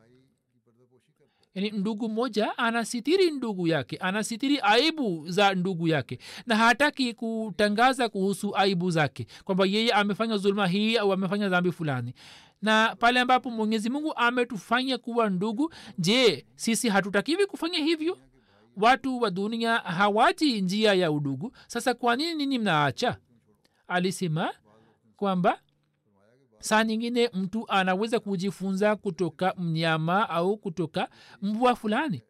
[1.55, 8.55] yaani ndugu mmoja anasitiri ndugu yake anasitiri aibu za ndugu yake na hataki kutangaza kuhusu
[8.55, 12.13] aibu zake kwamba yeye amefanya zuluma hii au amefanya dhambi fulani.
[12.61, 18.17] Na pale ambapo mwenyezi mungu ametufanya kuwa ndugu je sisi hatutakiwi kufanya hivyo?
[18.77, 21.51] Watu wa dunia hawaji njia ya udugu.
[21.67, 23.17] Sasa kwa nini nini mnaacha?
[23.87, 24.51] Alisema
[25.15, 25.59] kwamba
[26.59, 31.09] saa nyingine mtu anaweza kujifunza kutoka mnyama au kutoka
[31.41, 32.21] mbwa fulani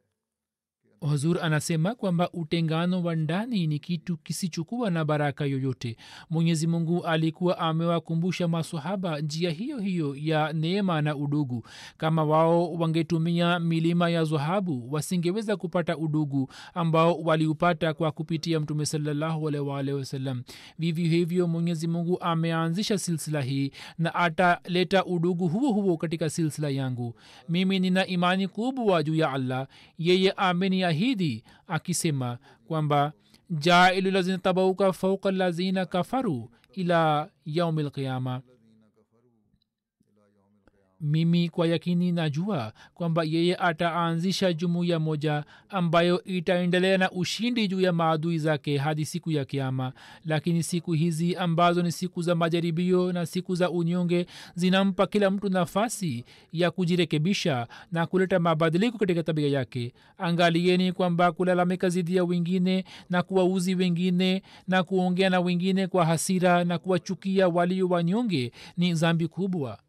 [0.99, 5.97] huzur anasema kwamba utengano wa ndani ni kitu kisichokuwa na baraka yoyote.
[6.29, 11.65] Mwenyezi mungu alikuwa amewakumbusha masahaba njia hiyo hiyo ya neema na udugu.
[11.97, 18.85] Kama wao wangetumia milima ya dhahabu wasingeweza kupata udugu ambao waliupata kwa kupitia mtume
[19.97, 20.43] wasallam
[20.79, 27.15] vivyo hivyo mwenyezi mungu ameanzisha silsila hii na ataleta udugu huo huo katika silsila yangu.
[27.49, 29.67] Mimi nina imani kubwa juu ya allah.
[29.97, 33.13] Yeye ameni ahidi akisema kwamba
[33.49, 38.41] jailu lazina tabauka fauka lazina kafaru ila yaumi lqiama
[41.01, 47.93] mimi kwa yakini najua kwamba yeye ataanzisha jumuiya moja ambayo itaendelea na ushindi juu ya
[47.93, 49.93] maadui zake hadi siku ya kiama
[50.25, 55.49] lakini siku hizi ambazo ni siku za majaribio na siku za unyonge zinampa kila mtu
[55.49, 59.93] nafasi ya kujirekebisha na kuleta mabadiliko katika tabia yake.
[60.17, 66.63] Angalieni kwamba kulalamika zidi ya wengine na kuwauzi wengine na kuongea na wengine kwa hasira
[66.63, 69.79] na kuwachukia walio wanyonge ni zambi kubwa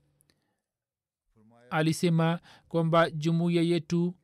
[1.71, 4.15] alisema kwamba jumuiya yetu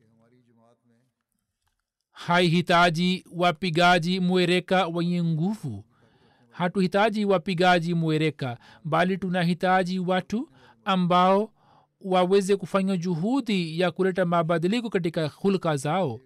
[2.11, 5.85] haihitaji wapigaji mwereka wenye nguvu.
[6.49, 10.49] Hatuhitaji wapigaji mwereka bali tunahitaji watu
[10.85, 11.51] ambao
[12.01, 16.19] waweze kufanya juhudi ya kuleta mabadiliko katika hulka zao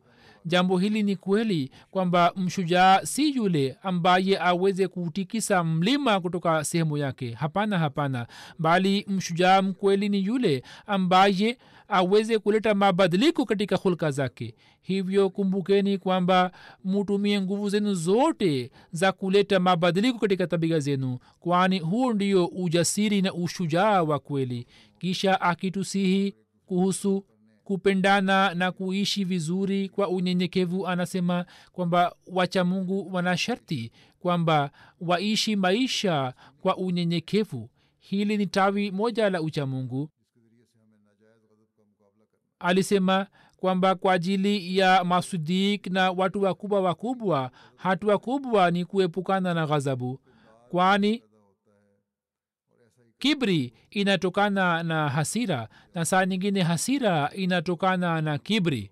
[0.47, 7.31] jambo hili ni kweli kwamba mshujaa si yule ambaye aweze kutikisa mlima kutoka sehemu yake.
[7.31, 8.27] Hapana hapana.
[8.59, 14.55] Bali mshujaa mkweli ni yule ambaye aweze kuleta mabadiliko katika hulka zake.
[14.81, 16.51] Hivyo kumbukeni kwamba
[16.83, 23.33] mutumie nguvu zenu zote za kuleta mabadiliko katika tabia zenu kwani huo ndio ujasiri na
[23.33, 24.67] ushujaa wa kweli.
[24.99, 26.33] Kisha akitusihi
[26.65, 27.23] kuhusu
[27.77, 36.33] kupendana na kuishi vizuri kwa unyenyekevu anasema kwamba wacha mungu wana sharti kwamba waishi maisha
[36.61, 37.69] kwa unyenyekevu.
[37.99, 40.09] Hili ni tawi moja la uchamungu
[42.59, 49.67] alisema kwamba kwa ajili ya masudik na watu wakubwa wakubwa hatua kubwa ni kuepukana na
[49.67, 50.19] ghadhabu
[50.69, 51.23] kwani
[53.19, 58.91] kibri inatokana na hasira na saa nyingine hasira inatokana na kibri.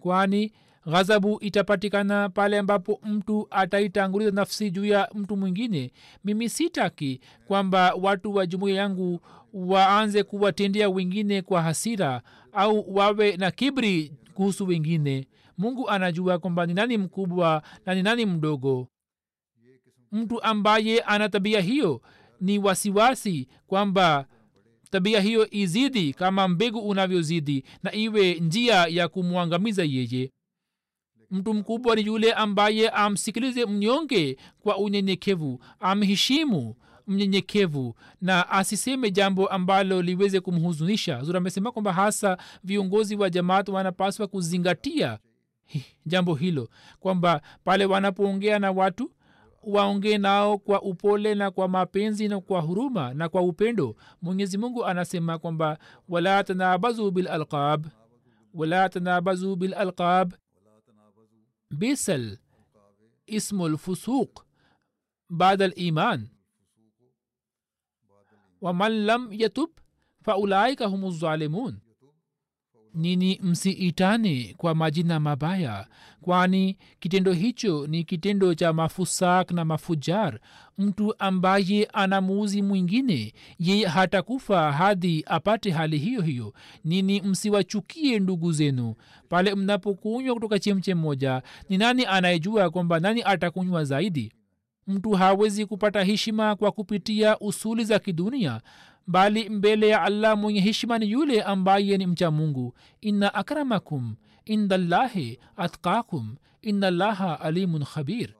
[0.00, 0.52] Kwani
[0.86, 5.92] ghadhabu itapatikana pale ambapo mtu ataitanguliza nafsi juu ya mtu mwingine?
[6.24, 9.20] Mimi sitaki kwamba watu wa jumuiya yangu
[9.52, 15.28] waanze kuwatendea wengine kwa hasira au wawe na kibri kuhusu wengine.
[15.58, 18.88] Mungu anajua kwamba ni nani mkubwa na ni nani mdogo
[20.14, 22.00] mtu ambaye ana tabia hiyo.
[22.40, 24.26] Ni wasiwasi kwamba
[24.90, 30.30] tabia hiyo izidi kama mbegu unavyozidi na iwe njia ya kumwangamiza yeye.
[31.30, 40.02] Mtu mkubwa ni yule ambaye amsikilize mnyonge kwa unyenyekevu amheshimu mnyenyekevu na asiseme jambo ambalo
[40.02, 41.22] liweze kumhuzunisha.
[41.22, 45.18] Zura amesema kwamba hasa viongozi wa jamaat wanapaswa kuzingatia
[46.06, 46.68] jambo hilo
[47.00, 49.10] kwamba pale wanapoongea na watu
[49.66, 53.96] waongee nao kwa upole na kwa mapenzi na kwa huruma na kwa upendo.
[54.22, 57.86] Mwenyezi mungu anasema kwamba wala tanabazu bilalqab
[58.54, 60.32] wala tanabazu bilalqab
[61.70, 62.38] bisal
[63.26, 64.40] ismu lfusuq
[65.30, 66.28] bada liman
[68.60, 69.70] waman lam yatub
[70.22, 71.78] faulaika hum zalimun
[72.94, 75.86] nini msiitane kwa majina mabaya?
[76.20, 80.38] Kwani kitendo hicho ni kitendo cha mafusak na mafujar.
[80.78, 86.54] Mtu ambaye anamuuzi mwingine yeye hatakufa hadi apate hali hiyo hiyo.
[86.84, 88.94] Nini msiwachukie ndugu zenu?
[89.28, 94.32] Pale mnapokunywa kutoka chemche moja ni nani anayejua kwamba nani atakunywa zaidi?
[94.86, 98.60] Mtu hawezi kupata heshima kwa kupitia usuli za kidunia
[99.06, 102.74] bali mbele ya allah mwenye heshima ni yule ambaye ni mcha mungu.
[103.00, 108.34] Inna akramakum inda llahi atkakum inna llaha alimun khabir.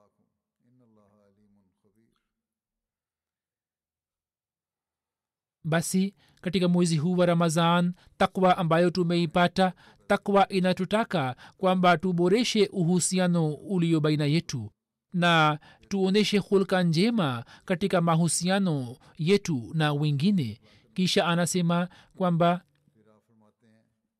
[5.64, 9.72] Basi katika mwezi huu wa ramazan takwa ambayo tumeipata
[10.06, 14.70] takwa inatutaka kwamba tuboreshe uhusiano ulio baina yetu
[15.14, 15.58] na
[15.88, 20.60] tuonyeshe hulka njema katika mahusiano yetu na wengine.
[20.94, 22.60] Kisha anasema kwamba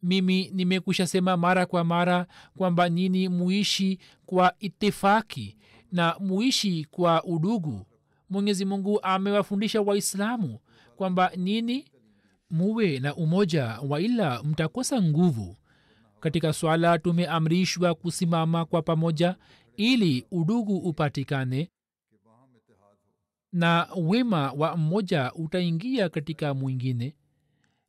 [0.03, 2.26] mimi nimekwisha sema mara kwa mara
[2.57, 5.57] kwamba nyini muishi kwa itifaki
[5.92, 7.86] na muishi kwa udugu.
[8.30, 10.59] Mwenyezi mungu amewafundisha waislamu
[10.97, 11.84] kwamba nini
[12.51, 15.57] muwe na umoja waila mtakosa nguvu.
[16.20, 19.36] Katika swala tumeamrishwa kusimama kwa pamoja
[19.76, 21.70] ili udugu upatikane
[23.52, 27.16] na wema wa mmoja utaingia katika mwingine.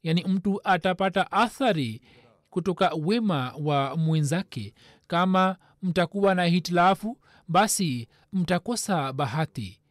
[0.04, 2.02] Yaani mtu atapata athari
[2.50, 4.74] kutoka wema wa mwenzake.
[5.08, 7.18] Kama mtakuwa na hitilafu
[7.48, 9.82] basi mtakosa bahati.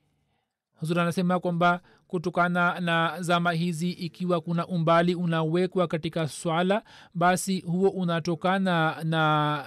[0.80, 6.82] Huzuri anasema kwamba kutokana na zama hizi ikiwa kuna umbali unawekwa katika swala
[7.14, 9.64] basi huo unatokana na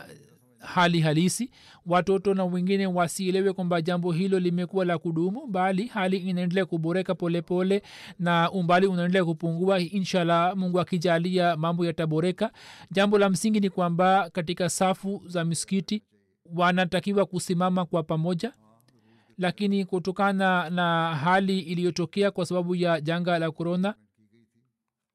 [0.59, 1.51] hali halisi.
[1.85, 7.79] Watoto na wengine wasielewe kwamba jambo hilo limekuwa la kudumu bali hali inaendelea kuboreka polepole
[7.79, 9.79] pole, na umbali unaendelea kupungua.
[9.79, 12.51] Inshallah mungu akijalia mambo yataboreka.
[12.91, 16.03] Jambo la msingi ni kwamba katika safu za misikiti
[16.55, 18.53] wanatakiwa kusimama kwa pamoja
[19.37, 23.95] lakini kutokana na hali iliyotokea kwa sababu ya janga la korona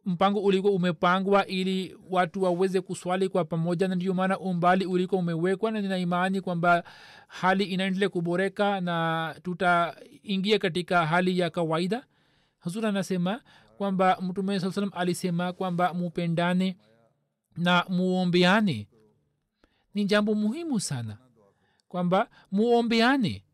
[0.04, 5.70] mpango ulikuwa umepangwa ili watu waweze kuswali kwa pamoja na ndio maana umbali ulikuwa umewekwa
[5.70, 6.84] na nina imani kwamba
[7.28, 12.06] hali inaendelea kuboreka na tutaingia katika hali ya kawaida.
[12.58, 13.40] Hazur anasema
[13.78, 16.76] kwamba mtume saa salam alisema kwamba mupendane
[17.56, 18.88] na muombeane.
[19.94, 21.18] Ni jambo muhimu sana
[21.88, 23.44] kwamba muombeane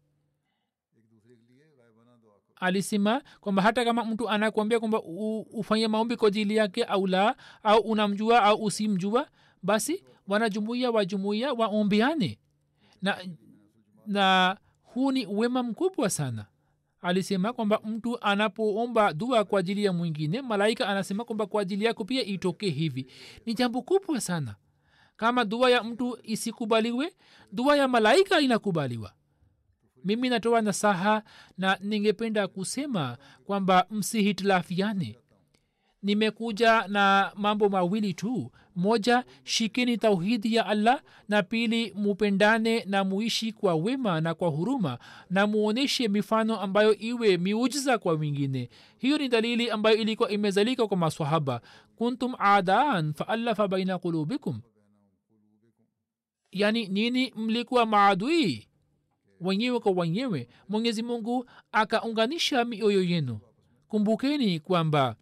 [2.60, 5.02] alisema kwamba hata kama mtu anakuambia kwamba
[5.52, 9.28] ufanye maombi kwa ajili yake au la au unamjua au usimjua
[9.62, 12.38] basi wanajumuia wa jumuia waombeane.
[13.02, 13.18] Na,
[14.06, 16.46] na huu ni wema mkubwa sana.
[17.00, 22.04] Alisema kwamba mtu anapoomba dua kwa ajili ya mwingine malaika anasema kwamba kwa ajili yako
[22.04, 23.06] pia itokee hivi.
[23.46, 24.54] Ni jambo kubwa sana.
[25.16, 27.12] Kama dua ya mtu isikubaliwe
[27.52, 29.12] dua ya malaika inakubaliwa
[30.08, 31.22] mimi natoa nasaha
[31.58, 35.18] na ningependa kusema kwamba msihitilafiane.
[36.02, 38.52] Nimekuja na mambo mawili tu.
[38.76, 44.98] Moja shikeni tauhidi ya allah na pili mupendane na muishi kwa wema na kwa huruma
[45.30, 50.96] na muonyeshe mifano ambayo iwe miujiza kwa wengine hiyo ni dalili ambayo ilikuwa imezalika kwa
[50.96, 51.60] maswahaba.
[51.96, 54.60] Kuntum adaan faallafa baina qulubikum.
[56.52, 57.32] Yani nini?
[57.36, 58.67] Mlikuwa maadui
[59.40, 63.38] wenyewe kwa wenyewe mwenyezi mungu akaunganisha mioyo yenu.
[63.88, 65.16] Kumbukeni kwamba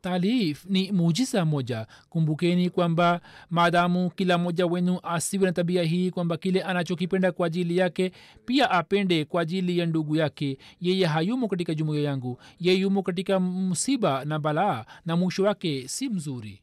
[0.00, 1.86] talif ni muujiza moja.
[2.08, 7.76] Kumbukeni kwamba maadamu kila mmoja wenu asiwe na tabia hii kwamba kile anachokipenda kwa ajili
[7.76, 8.12] yake
[8.44, 10.58] pia apende kwa ajili ya ndugu yake.
[10.80, 12.38] Yeye hayumo katika jumuiya yangu.
[12.60, 16.60] Yeye yumo katika msiba na balaa na mwisho wake si mzuri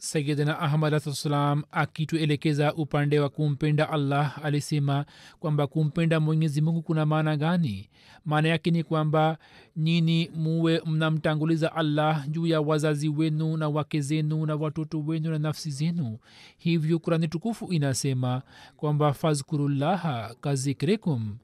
[0.00, 5.04] sayidina ahmad alahsalam akituelekeza upande wa kumpenda allah alisema
[5.40, 7.88] kwamba kumpenda mwenyezi mungu kuna maana gani?
[8.24, 9.38] Maana yake ni kwamba
[9.76, 15.38] nyini muwe mnamtanguliza allah juu ya wazazi wenu na wake zenu na watoto wenu na
[15.38, 16.18] nafsi zenu.
[16.58, 18.42] Hivyo kurani tukufu inasema
[18.76, 21.36] kwamba fazkurullaha kazikrikum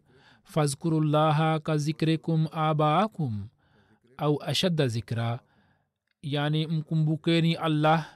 [0.44, 3.46] fazkurullaha kazikrikum abaakum
[4.16, 5.40] au ashadda zikra.
[6.22, 8.06] Yani mkumbukeni allah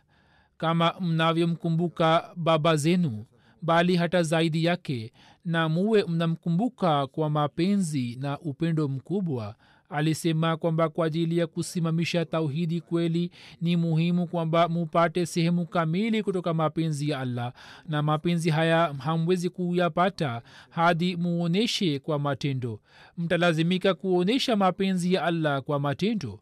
[0.59, 3.25] kama mnavyomkumbuka baba zenu
[3.63, 5.13] bali hata zaidi yake
[5.45, 9.55] na muwe mnamkumbuka kwa mapenzi na upendo mkubwa
[9.91, 13.31] alisema kwamba kwa ajili ya kusimamisha tauhidi kweli
[13.61, 17.53] ni muhimu kwamba mupate sehemu kamili kutoka mapenzi ya allah.
[17.89, 22.81] Na mapenzi haya hamwezi kuyapata hadi muoneshe kwa matendo.
[23.19, 26.41] Mtalazimika kuonyesha mapenzi ya allah kwa matendo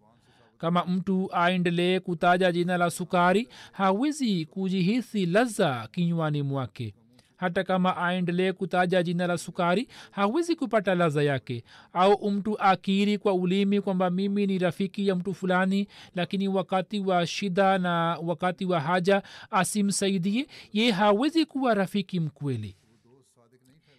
[0.58, 6.94] kama mtu aendelee kutaja jina la sukari hawezi kujihisi laza kinywani mwake.
[7.36, 11.64] Hata kama aendelee kutaja jina la sukari hawezi kupata laza yake.
[11.92, 17.26] Au mtu akiri kwa ulimi kwamba mimi ni rafiki ya mtu fulani lakini wakati wa
[17.26, 22.76] shida na wakati wa haja asimsaidie ye hawezi kuwa rafiki mkweli.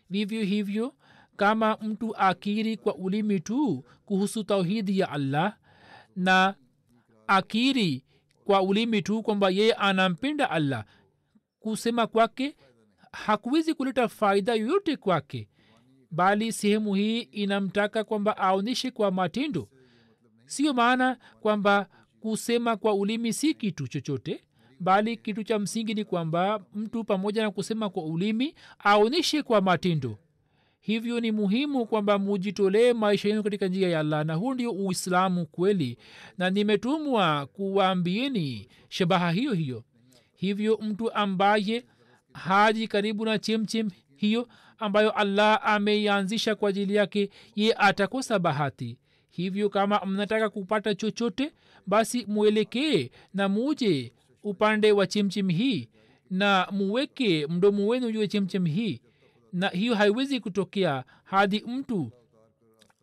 [0.10, 0.94] Vivyo hivyo
[1.36, 5.58] kama mtu akiri kwa ulimi tu kuhusu tauhidi ya allah
[6.18, 6.56] na
[7.28, 8.04] akiri
[8.46, 10.86] kwa ulimi tu kwamba yeye anampenda allah.
[11.60, 12.56] Kusema kwake
[13.12, 15.50] hakuwezi kuleta faida yoyote kwake
[16.12, 19.70] bali sehemu hii inamtaka kwamba aonyeshe kwa matendo.
[20.46, 21.90] Sio maana kwamba
[22.20, 24.44] kusema kwa ulimi si kitu chochote
[24.80, 30.20] bali kitu cha msingi ni kwamba mtu pamoja na kusema kwa ulimi aonyeshe kwa matendo
[30.88, 35.46] hivyo ni muhimu kwamba mujitolee maisha yenu katika njia ya allah na huu ndio uislamu
[35.46, 35.98] kweli.
[36.38, 39.84] Na nimetumwa kuwaambieni shabaha hiyo hiyo.
[40.36, 41.84] Hivyo mtu ambaye
[42.34, 48.98] haji karibu na chemchem hiyo ambayo allah ameianzisha kwa ajili yake ye atakosa bahati.
[49.30, 51.52] Hivyo kama mnataka kupata chochote
[51.88, 54.14] basi mwelekee na muje
[54.44, 55.90] upande wa chemchem hii
[56.30, 59.02] na muweke mdomo wenu juu ya chemchem hii
[59.54, 62.12] na hiyo haiwezi kutokea hadi mtu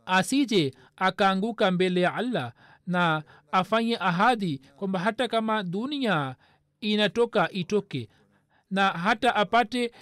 [0.06, 2.52] asije akaanguka mbele ya allah
[2.86, 3.22] na
[3.52, 6.36] afanye ahadi kwamba hata kama dunia
[6.80, 8.08] inatoka itoke
[8.70, 9.92] na hata apate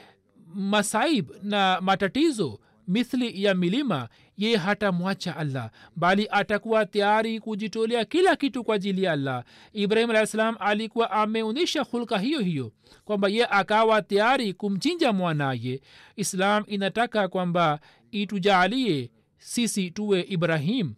[0.55, 8.64] masaib na matatizo mithli ya milima ye hatamwacha allah bali atakuwa tayari kujitolea kila kitu
[8.64, 9.45] kwa ajili ya allah.
[9.72, 12.72] Ibrahim alah salam alikuwa ameonyesha hulka hiyo hiyo
[13.05, 15.80] kwamba ye akawa tayari kumchinja mwanaye.
[16.16, 17.80] Islam inataka kwamba
[18.11, 20.95] itujaalie sisi tuwe ibrahim.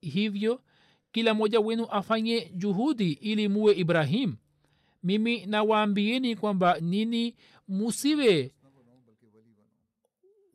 [0.00, 0.60] Hivyo
[1.12, 4.36] kila mmoja wenu afanye juhudi ili muwe ibrahim.
[5.02, 7.34] Mimi nawaambieni kwamba nini
[7.68, 8.52] musiwe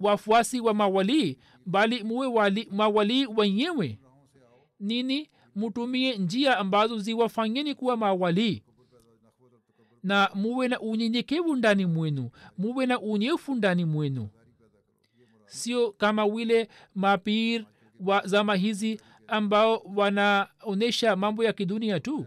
[0.03, 3.99] wafuasi wa mawalii bali muwe wali, mawalii wenyewe.
[4.79, 5.29] Nini?
[5.55, 8.63] Mutumie njia ambazo ziwafanyeni kuwa mawalii
[10.03, 14.29] na muwe na unyenyekevu ndani mwenu muwe na unyefu ndani mwenu.
[15.45, 17.65] Sio kama wile mapir
[18.05, 22.25] wa zama hizi ambao wanaonyesha mambo ya kidunia tu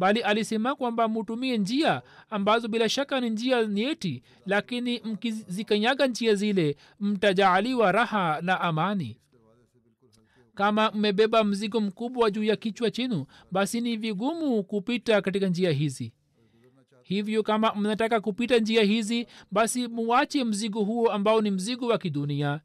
[0.00, 6.76] bali alisema kwamba mutumie njia ambazo bila shaka ni njia nyeti lakini mkizikanyaga njia zile
[7.00, 9.16] mtajaaliwa raha na amani.
[10.54, 16.12] Kama mmebeba mzigo mkubwa juu ya kichwa chenu basi ni vigumu kupita katika njia hizi.
[17.02, 22.60] Hivyo kama mnataka kupita njia hizi basi muwache mzigo huo ambao ni mzigo wa kidunia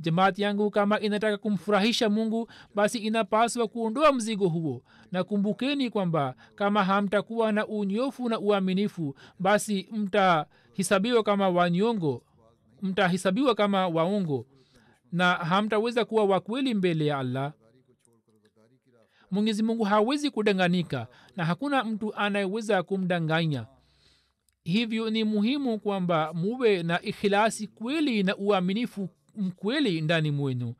[0.00, 4.82] jamaati yangu kama inataka kumfurahisha mungu basi inapaswa kuondoa mzigo huo.
[5.12, 12.22] Na kumbukeni kwamba kama hamtakuwa na unyofu na uaminifu basi mtahisabiwa kama wanyongo
[12.82, 14.46] mtahisabiwa kama waongo
[15.12, 17.52] na hamtaweza kuwa wakweli mbele ya allah.
[19.30, 23.66] Mwenyezi mungu hawezi kudanganika na hakuna mtu anayeweza kumdanganya.
[24.64, 30.74] Hivyo ni muhimu kwamba muwe na ikhilasi kweli na uaminifu mkweli ndani mwenu.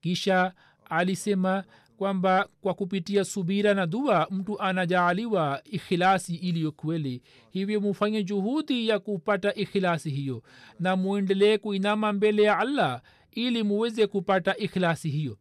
[0.00, 0.52] Kisha
[0.90, 1.64] alisema
[1.96, 7.22] kwamba kwa kupitia subira na dua mtu anajaaliwa ikhilasi iliyo kweli.
[7.50, 10.42] Hivyo mufanye juhudi ya kupata ikhilasi hiyo
[10.80, 15.38] na mwendelee kuinama mbele ya allah ili muweze kupata ikhilasi hiyo.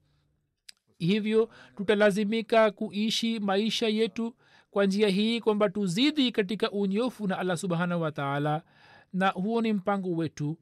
[1.00, 4.36] Hivyo tutalazimika kuishi maisha yetu
[4.72, 8.62] kwa njia hii kwamba tuzidi katika unyofu na allah subhanahu wataala
[9.14, 10.58] na huo ni mpango wetu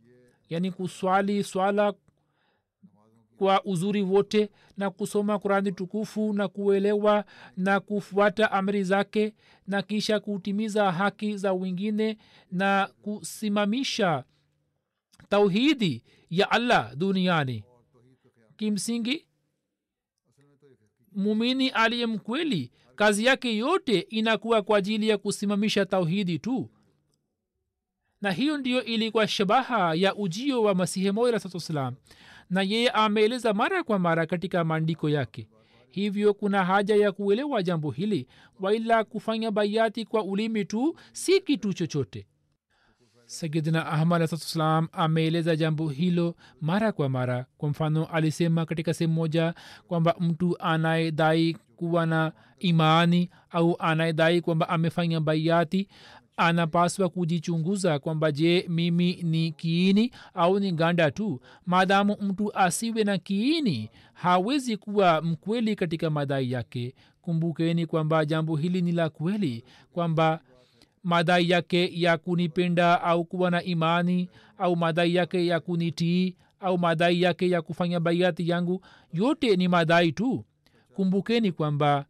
[0.51, 1.93] yaani kuswali swala
[3.37, 7.25] kwa uzuri wote na kusoma kurani tukufu na kuelewa
[7.57, 9.33] na kufuata amri zake
[9.67, 12.17] na kisha kutimiza haki za wengine
[12.51, 14.23] na kusimamisha
[15.29, 17.63] tauhidi ya allah duniani.
[18.57, 19.25] Kimsingi
[21.11, 26.69] mumini aliye mkweli kazi yake yote inakuwa kwa ajili ya kusimamisha tauhidi tu
[28.21, 31.95] na hiyo ndiyo ilikuwa shabaha ya ujio wa masihi moja salam
[32.49, 35.47] na yeye ameeleza mara kwa mara katika maandiko yake.
[35.89, 38.27] Hivyo kuna haja ya kuelewa jambo hili
[38.59, 42.27] waila kufanya baiati kwa ulimi tu si kitu chochote.
[43.25, 47.45] Sayidina ahmad salam ameeleza jambo hilo mara kwa mara.
[47.57, 49.53] Kwa mfano alisema katika sehemu moja
[49.87, 55.87] kwamba mtu anayedai kuwa na imani au anayedai kwamba amefanya baiati
[56.47, 61.39] anapaswa kujichunguza kwamba je mimi ni kiini au ni ganda tu.
[61.65, 66.95] Maadamu mtu asiwe na kiini hawezi kuwa mkweli katika madai yake.
[67.21, 69.63] Kumbukeni kwamba jambo hili ni la kweli
[69.93, 70.39] kwamba
[71.03, 77.21] madai yake ya kunipenda au kuwa na imani au madai yake ya kunitii au madai
[77.21, 78.81] yake ya kufanya baiati yangu
[79.13, 80.45] yote ni madai tu.
[80.95, 82.05] Kumbukeni kwamba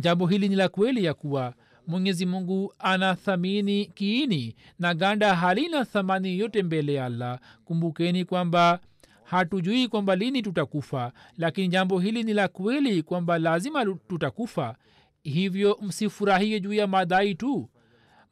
[0.00, 1.54] jambo hili ni la kweli ya kuwa
[1.90, 7.40] mwenyezi mungu anathamini kiini na ganda halina thamani yote mbele ya allah.
[7.64, 8.80] Kumbukeni kwamba
[9.24, 14.76] hatujui kwamba lini tutakufa lakini jambo hili ni la kweli kwamba lazima tutakufa.
[15.22, 17.68] Hivyo msifurahie juu ya madai tu.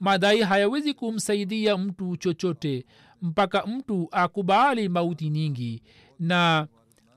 [0.00, 2.86] Madai hayawezi kumsaidia mtu chochote
[3.22, 5.82] mpaka mtu akubali mauti nyingi
[6.18, 6.66] na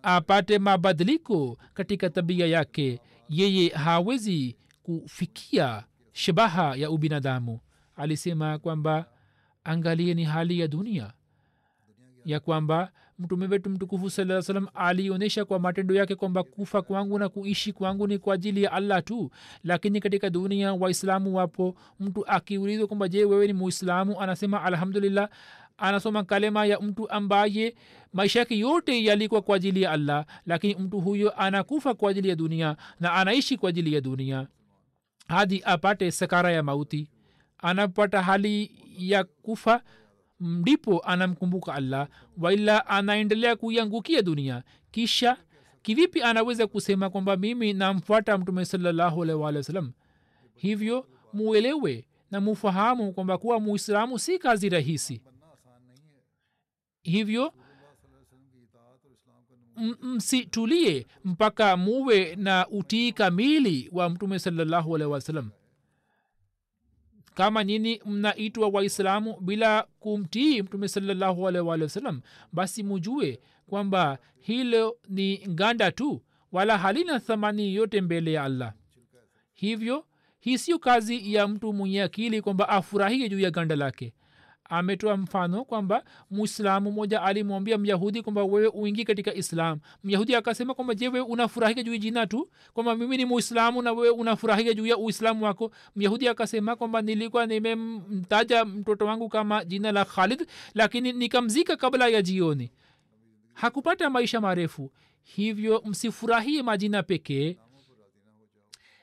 [0.03, 2.99] apate mabadiliko katika tabia yake.
[3.29, 5.83] Yeye hawezi kufikia
[6.13, 7.59] shabaha ya ubinadamu.
[7.95, 9.05] Alisema kwamba
[9.63, 11.13] angalie ni hali ya dunia.
[12.25, 17.29] Ya kwamba mtume wetu mtukufu saa salam alionyesha kwa matendo yake kwamba kufa kwangu na
[17.29, 19.31] kuishi kwangu ni kwa ajili ya allah tu.
[19.63, 21.75] Lakini katika dunia waislamu wapo.
[21.99, 24.21] Mtu akiulizwa kwamba je wewe ni muislamu?
[24.21, 25.29] Anasema alhamdulillah.
[25.77, 27.75] Anasoma kalema ya mtu ambaye
[28.13, 30.25] maisha yake yote yalikuwa kwa ajili ya allah.
[30.45, 34.47] Lakini mtu huyo anakufa kwa ajili ya dunia na anaishi kwa ajili ya dunia
[35.27, 37.09] hadi apate sakara ya mauti.
[37.57, 39.83] Anapata hali ya kufa
[40.39, 42.07] ndipo anamkumbuka allah
[42.37, 44.63] waila anaendelea kuiangukia dunia.
[44.91, 45.37] Kisha
[45.81, 49.91] kivipi anaweza kusema kwamba mimi namfuata mtume salallahu alaihi
[50.55, 55.21] hivyo muelewe na mufahamu kwamba kuwa muislamu si kazi rahisi.
[57.03, 57.53] Hivyo
[60.01, 65.49] msitulie mpaka muwe na utii kamili wa mtume salallahu alaihi wasallam.
[67.33, 72.21] Kama nyini mnaitwa waislamu bila kumtii mtume salallahu wasallam
[72.53, 76.21] basi mujue kwamba hilo ni nganda tu
[76.51, 78.73] wala halina thamani yote mbele ya allah.
[79.53, 80.05] Hivyo
[80.39, 84.13] hii sio kazi ya mtu mwenye akili kwamba afurahie juu ya ganda lake
[84.71, 89.79] ametoa mfano kwamba muislamu moja alimwambia myahudi kwamba wewe uingi katika islam.
[90.03, 92.49] Myahudi akasema kwamba je wewe unafurahika juu jina tu?
[92.73, 95.71] Kwamba mimi ni muislamu na wewe unafurahika juu ya uislamu wako?
[95.95, 102.21] Myahudi akasema kwamba nilikuwa nimemtaja mtoto wangu kama jina la khalid lakini nikamzika kabla ya
[102.21, 102.71] jioni.
[103.53, 104.91] Hakupata maisha marefu.
[105.23, 107.57] Hivyo msifurahie majina pekee.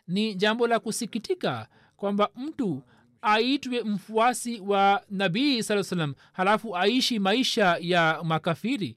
[0.08, 2.82] Ni jambo la kusikitika kwamba mtu
[3.22, 8.96] aitwe mfuasi wa nabii saa salam halafu aishi maisha ya makafiri.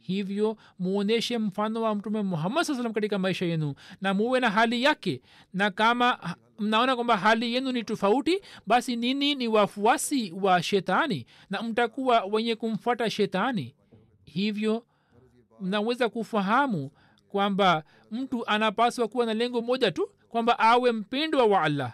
[0.00, 4.82] Hivyo muonyeshe mfano wa mtume muhammad saa salam katika maisha yenu na muwe na hali
[4.82, 5.22] yake.
[5.54, 11.62] Na kama mnaona kwamba hali yenu ni tofauti basi nini ni wafuasi wa shetani na
[11.62, 13.74] mtakuwa wenye kumfuata shetani.
[14.24, 14.84] Hivyo
[15.60, 16.90] mnaweza kufahamu
[17.28, 21.92] kwamba mtu anapaswa kuwa na lengo moja tu kwamba awe mpendwa wa allah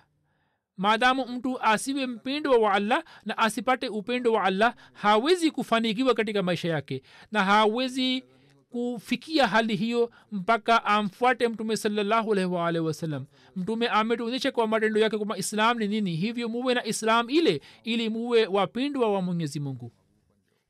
[0.79, 6.69] maadamu mtu asiwe mpendwa wa allah na asipate upendo wa allah hawezi kufanikiwa katika maisha
[6.69, 7.03] yake
[7.33, 8.25] na hawezi
[8.71, 13.27] kufikia hali hiyo mpaka amfuate mtume salallahu alaihi wasallam.
[13.57, 18.09] Mtume ametuonyesha kwa matendo yake kwamba islam ni nini hivyo muwe na islam ile ili
[18.09, 19.93] muwe wapendwa wa mwenyezi mungu.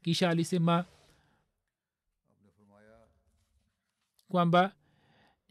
[0.02, 0.84] Kisha alisema
[4.28, 4.72] kwamba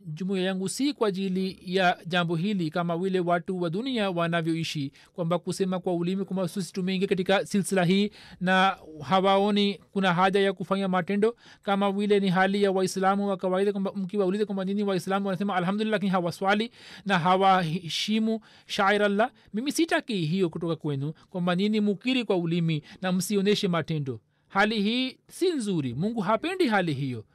[0.07, 5.39] jumuiya yangu si kwa ajili ya jambo hili kama vile watu wa dunia wanavyoishi kwamba
[5.39, 10.87] kusema kwa ulimi kwamba sisi tumeingia katika silsila hii na hawaoni kuna haja ya kufanya
[10.87, 11.35] matendo.
[11.63, 15.91] Kama vile ni hali ya waislamu wa kawaida kwamba mkiwauliza kwamba nini waislamu wanasema alhamdulillah
[15.95, 16.71] lakini hawaswali
[17.05, 23.67] na hawaheshimu shairallah mimi sitaki hiyo kutoka kwenu kwamba nini mukiri kwa ulimi na msionyeshe
[23.67, 24.19] matendo.
[24.47, 25.93] Hali hii si nzuri.
[25.93, 27.25] Mungu hapendi hali hiyo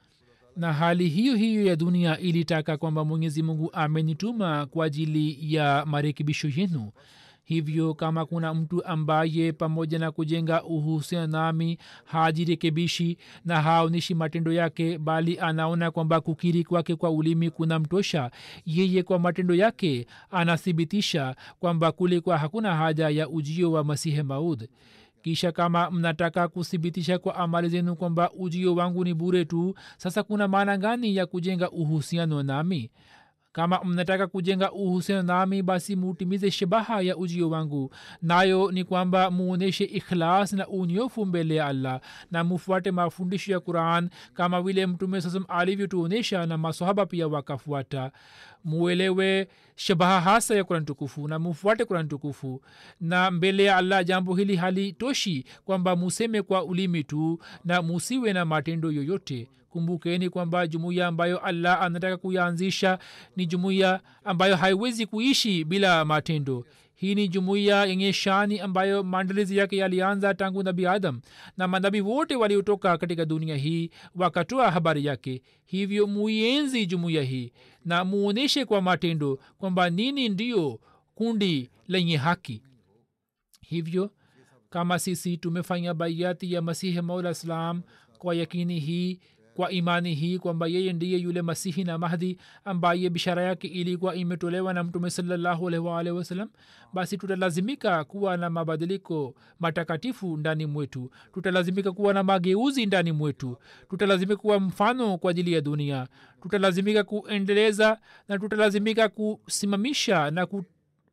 [0.56, 6.48] na hali hiyo hiyo ya dunia ilitaka kwamba mwenyezi mungu amenituma kwa ajili ya marekebisho
[6.56, 6.90] yenu.
[7.44, 14.98] Hivyo kama kuna mtu ambaye pamoja na kujenga uhusiano nami hajirekebishi na haonishi matendo yake
[14.98, 18.30] bali anaona kwamba kukiri kwake kwa ulimi kuna mtosha
[18.66, 24.68] yeye kwa matendo yake anathibitisha kwamba kulikwa hakuna haja ya ujio wa masihe maud
[25.22, 30.48] kisha kama mnataka kuthibitisha kwa amali zenu kwamba ujio wangu ni bure tu sasa kuna
[30.48, 32.90] maana gani ya kujenga uhusiano nami
[33.52, 37.94] kama mnataka kujenga uhusiano nami basi mutimize shabaha ya ujio wangu.
[38.22, 42.00] Nayo ni kwamba muonyeshe ikhlas na unyofu mbele ya allah
[42.30, 48.12] na mufuate mafundisho ya quran kama vile mtume sasam alivyotuonyesha na masohaba pia wakafuata.
[48.64, 52.62] Muelewe shabaha hasa ya kurani tukufu na mufuate kurani tukufu.
[53.00, 58.44] Na mbele ya allah jambo hili halitoshi kwamba museme kwa ulimi tu na musiwe na
[58.44, 62.98] matendo yoyote kumbukeni kwamba jumuiya ambayo allah anataka kuyaanzisha
[63.36, 66.64] ni jumuiya ambayo haiwezi kuishi bila matendo.
[66.94, 71.20] Hii ni jumuiya yenye shani ambayo maandalizi yake yalianza tangu nabi adam
[71.56, 75.42] na manabii wote waliotoka katika dunia hii wakatoa habari yake.
[75.64, 77.52] Hivyo muienzi jumuiya hii
[77.84, 80.80] na muonyeshe kwa matendo kwamba nini ndiyo
[81.14, 82.62] kundi lenye haki.
[83.60, 84.10] Hivyo
[84.70, 87.34] kama sisi tumefanya baiati ya masihi maula
[88.18, 89.18] kwa yakini hii
[89.56, 94.74] kwa imani hii kwamba yeye ndiye yule masihi na mahdi ambaye bishara yake ilikuwa imetolewa
[94.74, 96.44] na mtume salallahu alaihi
[96.92, 101.10] basi tutalazimika kuwa na mabadiliko matakatifu ndani mwetu.
[101.34, 103.56] Tutalazimika kuwa na mageuzi ndani mwetu.
[103.90, 106.06] Tutalazimika kuwa mfano kwa ajili ya dunia.
[106.42, 107.98] Tutalazimika kuendeleza
[108.28, 110.64] na tutalazimika kusimamisha na ku,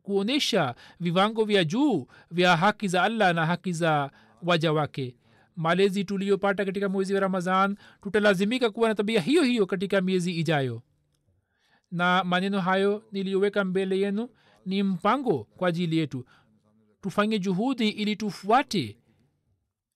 [0.04, 4.12] kuonyesha viwango vya juu vya haki za allah na haki za
[4.44, 5.16] waja wake
[5.60, 10.82] malezi tuliyopata katika mwezi wa ramadhan tutalazimika kuwa na tabia hiyo hiyo katika miezi ijayo.
[11.92, 14.30] Na maneno hayo niliyoweka mbele yenu
[14.66, 16.26] ni mpango kwa ajili yetu.
[17.02, 18.98] Tufanye juhudi ili tufuate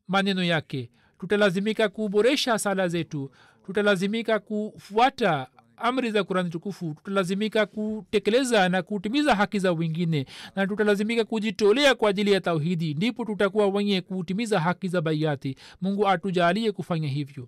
[0.08, 0.92] maneno yake.
[1.20, 3.32] Tutalazimika kuboresha sala zetu.
[3.66, 5.48] Tutalazimika kufuata
[5.78, 12.10] amri za kurani tukufu tutalazimika kutekeleza na kutimiza haki za wengine na tutalazimika kujitolea kwa
[12.10, 17.48] ajili ya tauhidi ndipo tutakuwa wenye kutimiza haki za baiati mungu atujalie kufanya hivyo.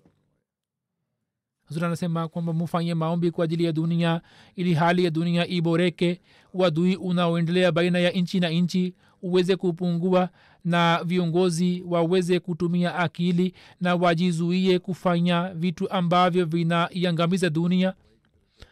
[1.67, 4.21] Huzuri anasema kwamba mufanye maombi kwa ajili ya dunia
[4.55, 6.21] ili hali ya dunia iboreke
[6.53, 10.30] wadui unaoendelea baina ya nchi na nchi uweze kupungua
[10.65, 17.93] na viongozi waweze kutumia akili na wajizuie kufanya vitu ambavyo vinaiangamiza dunia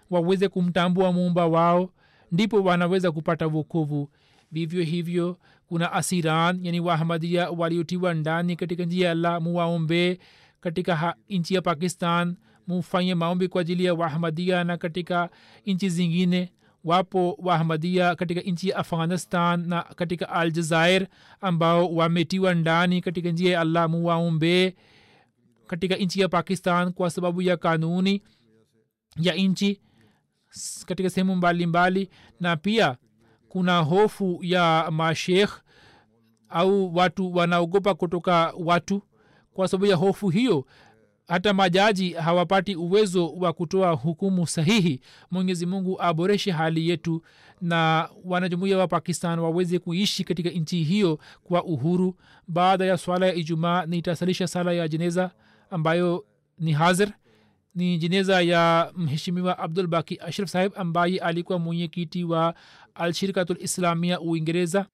[0.10, 1.90] waweze kumtambua muumba wao
[2.32, 4.10] ndipo wanaweza kupata wokovu.
[4.52, 5.38] Vivyo hivyo
[5.68, 10.18] kuna asiran yani wahamadia waliotiwa ndani katika njia ya allah muwaombee
[10.62, 12.36] katika nchi ya pakistan
[12.68, 15.30] mufanye maombi kwa ajili ya wahamadia na katika
[15.66, 16.52] nchi zingine.
[16.84, 21.08] Wapo wahamadia katika nchi ya afghanistan na katika aljazair
[21.42, 24.74] ambao wametiwa ndani katika njia ya allah muwaombee
[25.68, 28.22] katika nchi ya pakistan kwa sababu ya kanuni
[29.20, 29.82] ya nchi
[30.86, 32.98] katika sehemu mbalimbali na pia
[33.50, 35.52] kuna hofu ya mashekh
[36.50, 39.02] au watu wanaogopa kutoka watu.
[39.54, 40.66] Kwa sababu ya hofu hiyo
[41.28, 45.00] hata majaji hawapati uwezo wa kutoa hukumu sahihi.
[45.32, 47.22] Mwenyezi mungu aboreshe hali yetu
[47.62, 52.16] na wanajumuia wa pakistan waweze kuishi katika nchi hiyo kwa uhuru.
[52.48, 55.32] Baada ya swala ya ijumaa nitasalisha sala ya jeneza
[55.70, 56.26] ambayo
[56.60, 57.12] ni hazir
[57.76, 62.56] ni jeneza ya mheshimiwa abdul baki ashraf saheb ambaye alikuwa mwenyekiti wa
[62.96, 64.86] alshirikatul islamia uingereza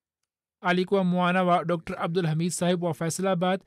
[0.62, 3.62] alikuwa mwana wa dr abdul hamid saheb wa faisalabad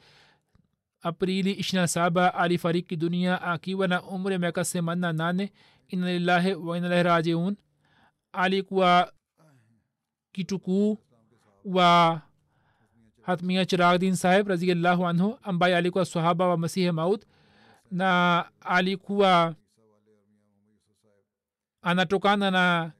[1.02, 5.48] aprili 27 alifariki dunia akiwa na umri miaka 88
[5.88, 7.56] inalillahi wa inalahi rajiun
[8.32, 9.12] alikuwa
[10.32, 10.98] kitukuu
[11.64, 12.20] wa
[13.22, 17.24] hatmia chiragdin saheb raziallahu anhu ambaye alikuwa sahaba wa masihi maut
[17.92, 19.54] na alikuwa
[21.82, 22.92] anatokana na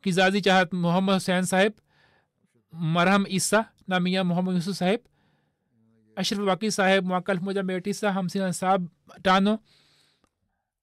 [0.00, 1.72] kizazi cha muhammad husein saheb
[2.72, 5.00] marham isa na mia muhammad yusuf saheb
[6.16, 8.88] ashraf waki saheb mwaka elfu moja mia tisa hamsini na saba
[9.22, 9.58] tano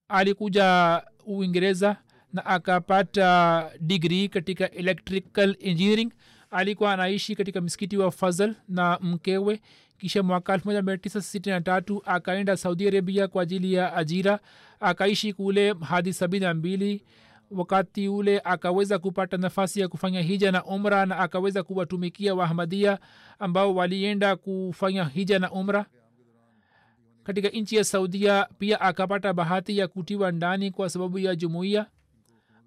[0.08, 1.98] alikuja uingereza
[2.34, 6.14] na akapata digri katika electrical engineering.
[6.52, 9.62] Alikuwa anaishi katika msikiti wa fazal na mkewe
[9.98, 14.40] kisha mwaka 1963 akaenda saudi arabia kwa ajili ya ajira
[14.80, 17.04] akaishi kule hadi sabini na mbili.
[17.52, 23.00] Wakati ule akaweza kupata nafasi ya kufanya hija na umra na akaweza kuwatumikia wahamadia
[23.40, 25.86] ambao walienda kufanya hija na umra.
[27.24, 31.86] Katika nchi ya saudia pia akapata bahati ya kutiwa ndani kwa sababu ya jumuiya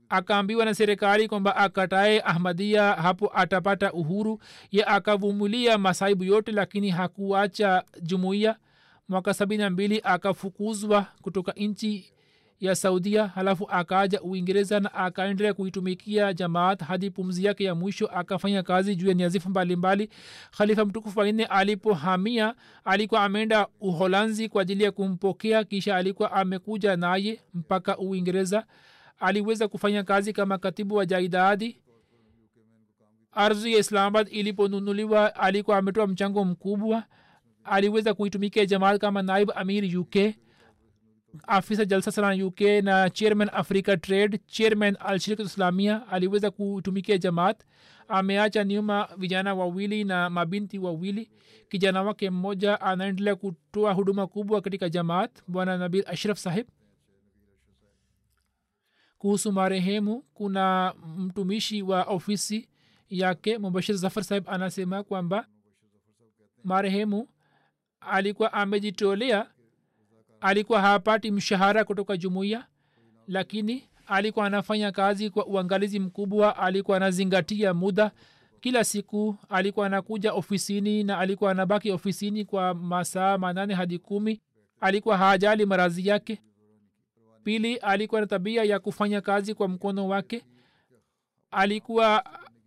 [0.08, 4.40] akaambiwa na serikali kwamba akatae ahmadia hapo atapata uhuru.
[4.70, 8.56] Ye akavumilia masaibu yote lakini hakuacha jumuiya.
[9.08, 12.12] Mwaka sabini mbili akafukuzwa kutoka nchi
[12.60, 18.06] ya saudia halafu akaja uingereza na akaendelea kuitumikia jamaat hadi pumzi yake ya mwisho.
[18.06, 20.10] Akafanya kazi juu ya niazifu mbalimbali.
[20.58, 22.54] Khalifa mtukufu wanne alipohamia
[22.84, 28.64] alikuwa ameenda uholanzi kwa ajili ya kumpokea kisha alikuwa amekuja naye mpaka uingereza
[29.18, 31.80] aliweza kufanya kazi kama katibu wa jaidadi
[33.32, 37.04] ardhi ya islamabad iliponunuliwa alikuwa ametoa mchango mkubwa.
[37.64, 40.16] Aliweza kuitumikia jamaat kama naib amir uk
[41.46, 47.62] afisa jalsa salan uk na chairman africa trade chairman alshirika islamia aliweza kutumikia jamaat.
[48.08, 51.30] Ameacha nyuma vijana wawili na mabinti wawili.
[51.68, 56.66] Kijana wake mmoja anaendelea kutoa huduma kubwa katika jamaat bwana nabil ashraf sahib
[59.18, 62.68] kuhusu marehemu kuna mtumishi wa ofisi
[63.08, 65.46] yake mubashir zafar sahib anasema kwamba
[66.64, 67.28] marehemu
[68.00, 69.46] alikuwa amejitolea
[70.40, 72.66] alikuwa hapati mshahara kutoka jumuiya
[73.28, 78.10] lakini alikuwa anafanya kazi kwa uangalizi mkubwa alikuwa anazingatia muda.
[78.60, 84.40] Kila siku alikuwa anakuja ofisini na alikuwa anabaki ofisini kwa masaa manane hadi kumi.
[84.80, 86.40] Alikuwa haajali marazi yake
[87.46, 90.42] pili alikuwa na tabia ya kufanya kazi kwa mkono wake.
[91.50, 92.24] Alikuwa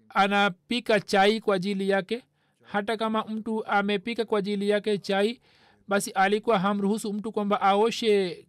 [0.10, 2.24] anapika chai kwa ajili yake.
[2.64, 5.42] Hata kama mtu amepika kwa ajili yake chai
[5.88, 8.46] basi alikuwa hamruhusu mtu kwamba aoshe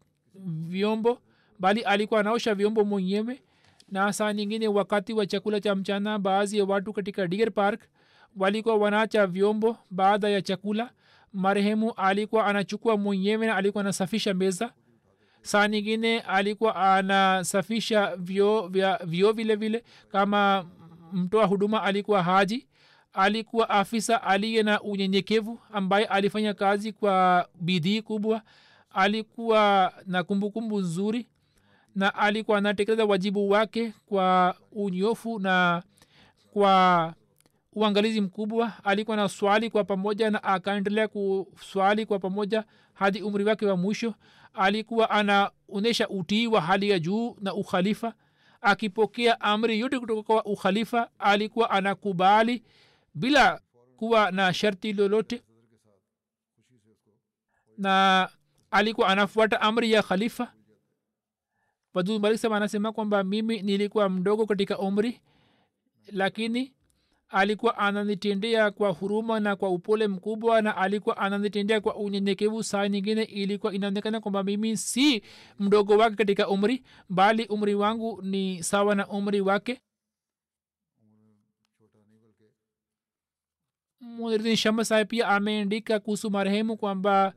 [0.68, 1.18] vyombo
[1.58, 3.42] bali alikuwa anaosha vyombo mwenyewe.
[3.88, 7.80] Na saa nyingine wakati wa chakula cha mchana baadhi ya watu katika deer park
[8.36, 10.90] walikuwa wanaacha vyombo baada ya chakula.
[11.32, 14.72] Marehemu alikuwa anachukua mwenyewe na alikuwa anasafisha meza
[15.42, 19.84] saa nyingine alikuwa anasafisha vyo vya vyo vile vile.
[20.12, 20.66] Kama
[21.12, 22.66] mtoa huduma alikuwa haji
[23.12, 28.42] alikuwa afisa aliye na unyenyekevu ambaye alifanya kazi kwa bidii kubwa.
[28.90, 31.26] Alikuwa na kumbukumbu nzuri
[31.94, 35.82] na alikuwa anatekeleza wajibu wake kwa unyofu na
[36.52, 37.14] kwa
[37.72, 38.72] uangalizi mkubwa.
[38.84, 42.64] Alikuwa na swali kwa pamoja na akaendelea kuswali kwa pamoja
[43.00, 44.14] hadi umri wake wa mwisho
[44.54, 48.14] alikuwa anaonyesha utii wa hali ya juu na ukhalifa.
[48.60, 52.62] Akipokea amri yote kutoka kwa ukhalifa alikuwa anakubali
[53.14, 53.60] bila
[53.96, 55.42] kuwa na sharti lolote.
[57.78, 58.28] Na
[58.70, 60.52] alikuwa anafuata amri ya khalifa.
[62.36, 65.20] Sema anasema kwamba mimi nilikuwa mdogo katika umri
[66.12, 66.72] lakini
[67.30, 72.62] alikuwa ananitendea kwa huruma na kwa upole mkubwa na alikuwa ananitendea kwa unyenyekevu.
[72.62, 75.22] Saa nyingine ilikuwa inaonekana kwamba mimi si
[75.58, 79.80] mdogo wake katika umri bali umri wangu ni sawa na umri wake.
[84.00, 87.34] Muhiddin shamba saheb pia ameandika kuhusu marehemu kwamba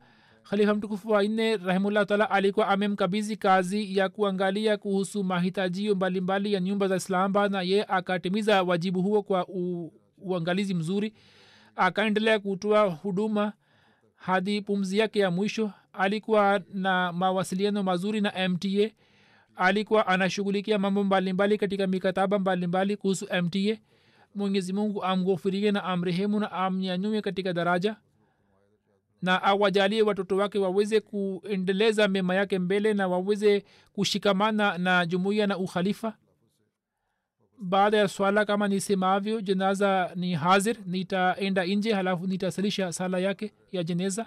[0.50, 6.60] khalifa mtukufu wa nne rahimullah taala alikuwa amemkabizi kazi ya kuangalia kuhusu mahitajio mbalimbali ya
[6.60, 11.14] nyumba za islamabad na ye akatimiza wajibu huo kwa u, uangalizi mzuri.
[11.76, 13.52] Akaendelea kutoa huduma
[14.16, 15.70] hadi pumzi yake ya mwisho.
[15.92, 18.90] Alikuwa na mawasiliano mazuri na mta
[19.56, 23.76] alikuwa anashughulikia mambo mbalimbali katika mikataba mbalimbali kuhusu mta
[24.34, 27.96] mwenyezi mungu amghofirie na amrehemu na amnyanyue katika daraja
[29.24, 35.58] na awajalie watoto wake waweze kuendeleza mema yake mbele na waweze kushikamana na jumuiya na
[35.58, 36.16] ukhalifa.
[37.58, 43.82] Baada ya swala kama nisemavyo jenaza ni hazir nitaenda nje halafu nitasalisha sala yake ya
[43.84, 44.26] jeneza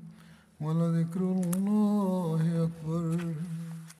[0.61, 3.17] ولذكر الله أكبر.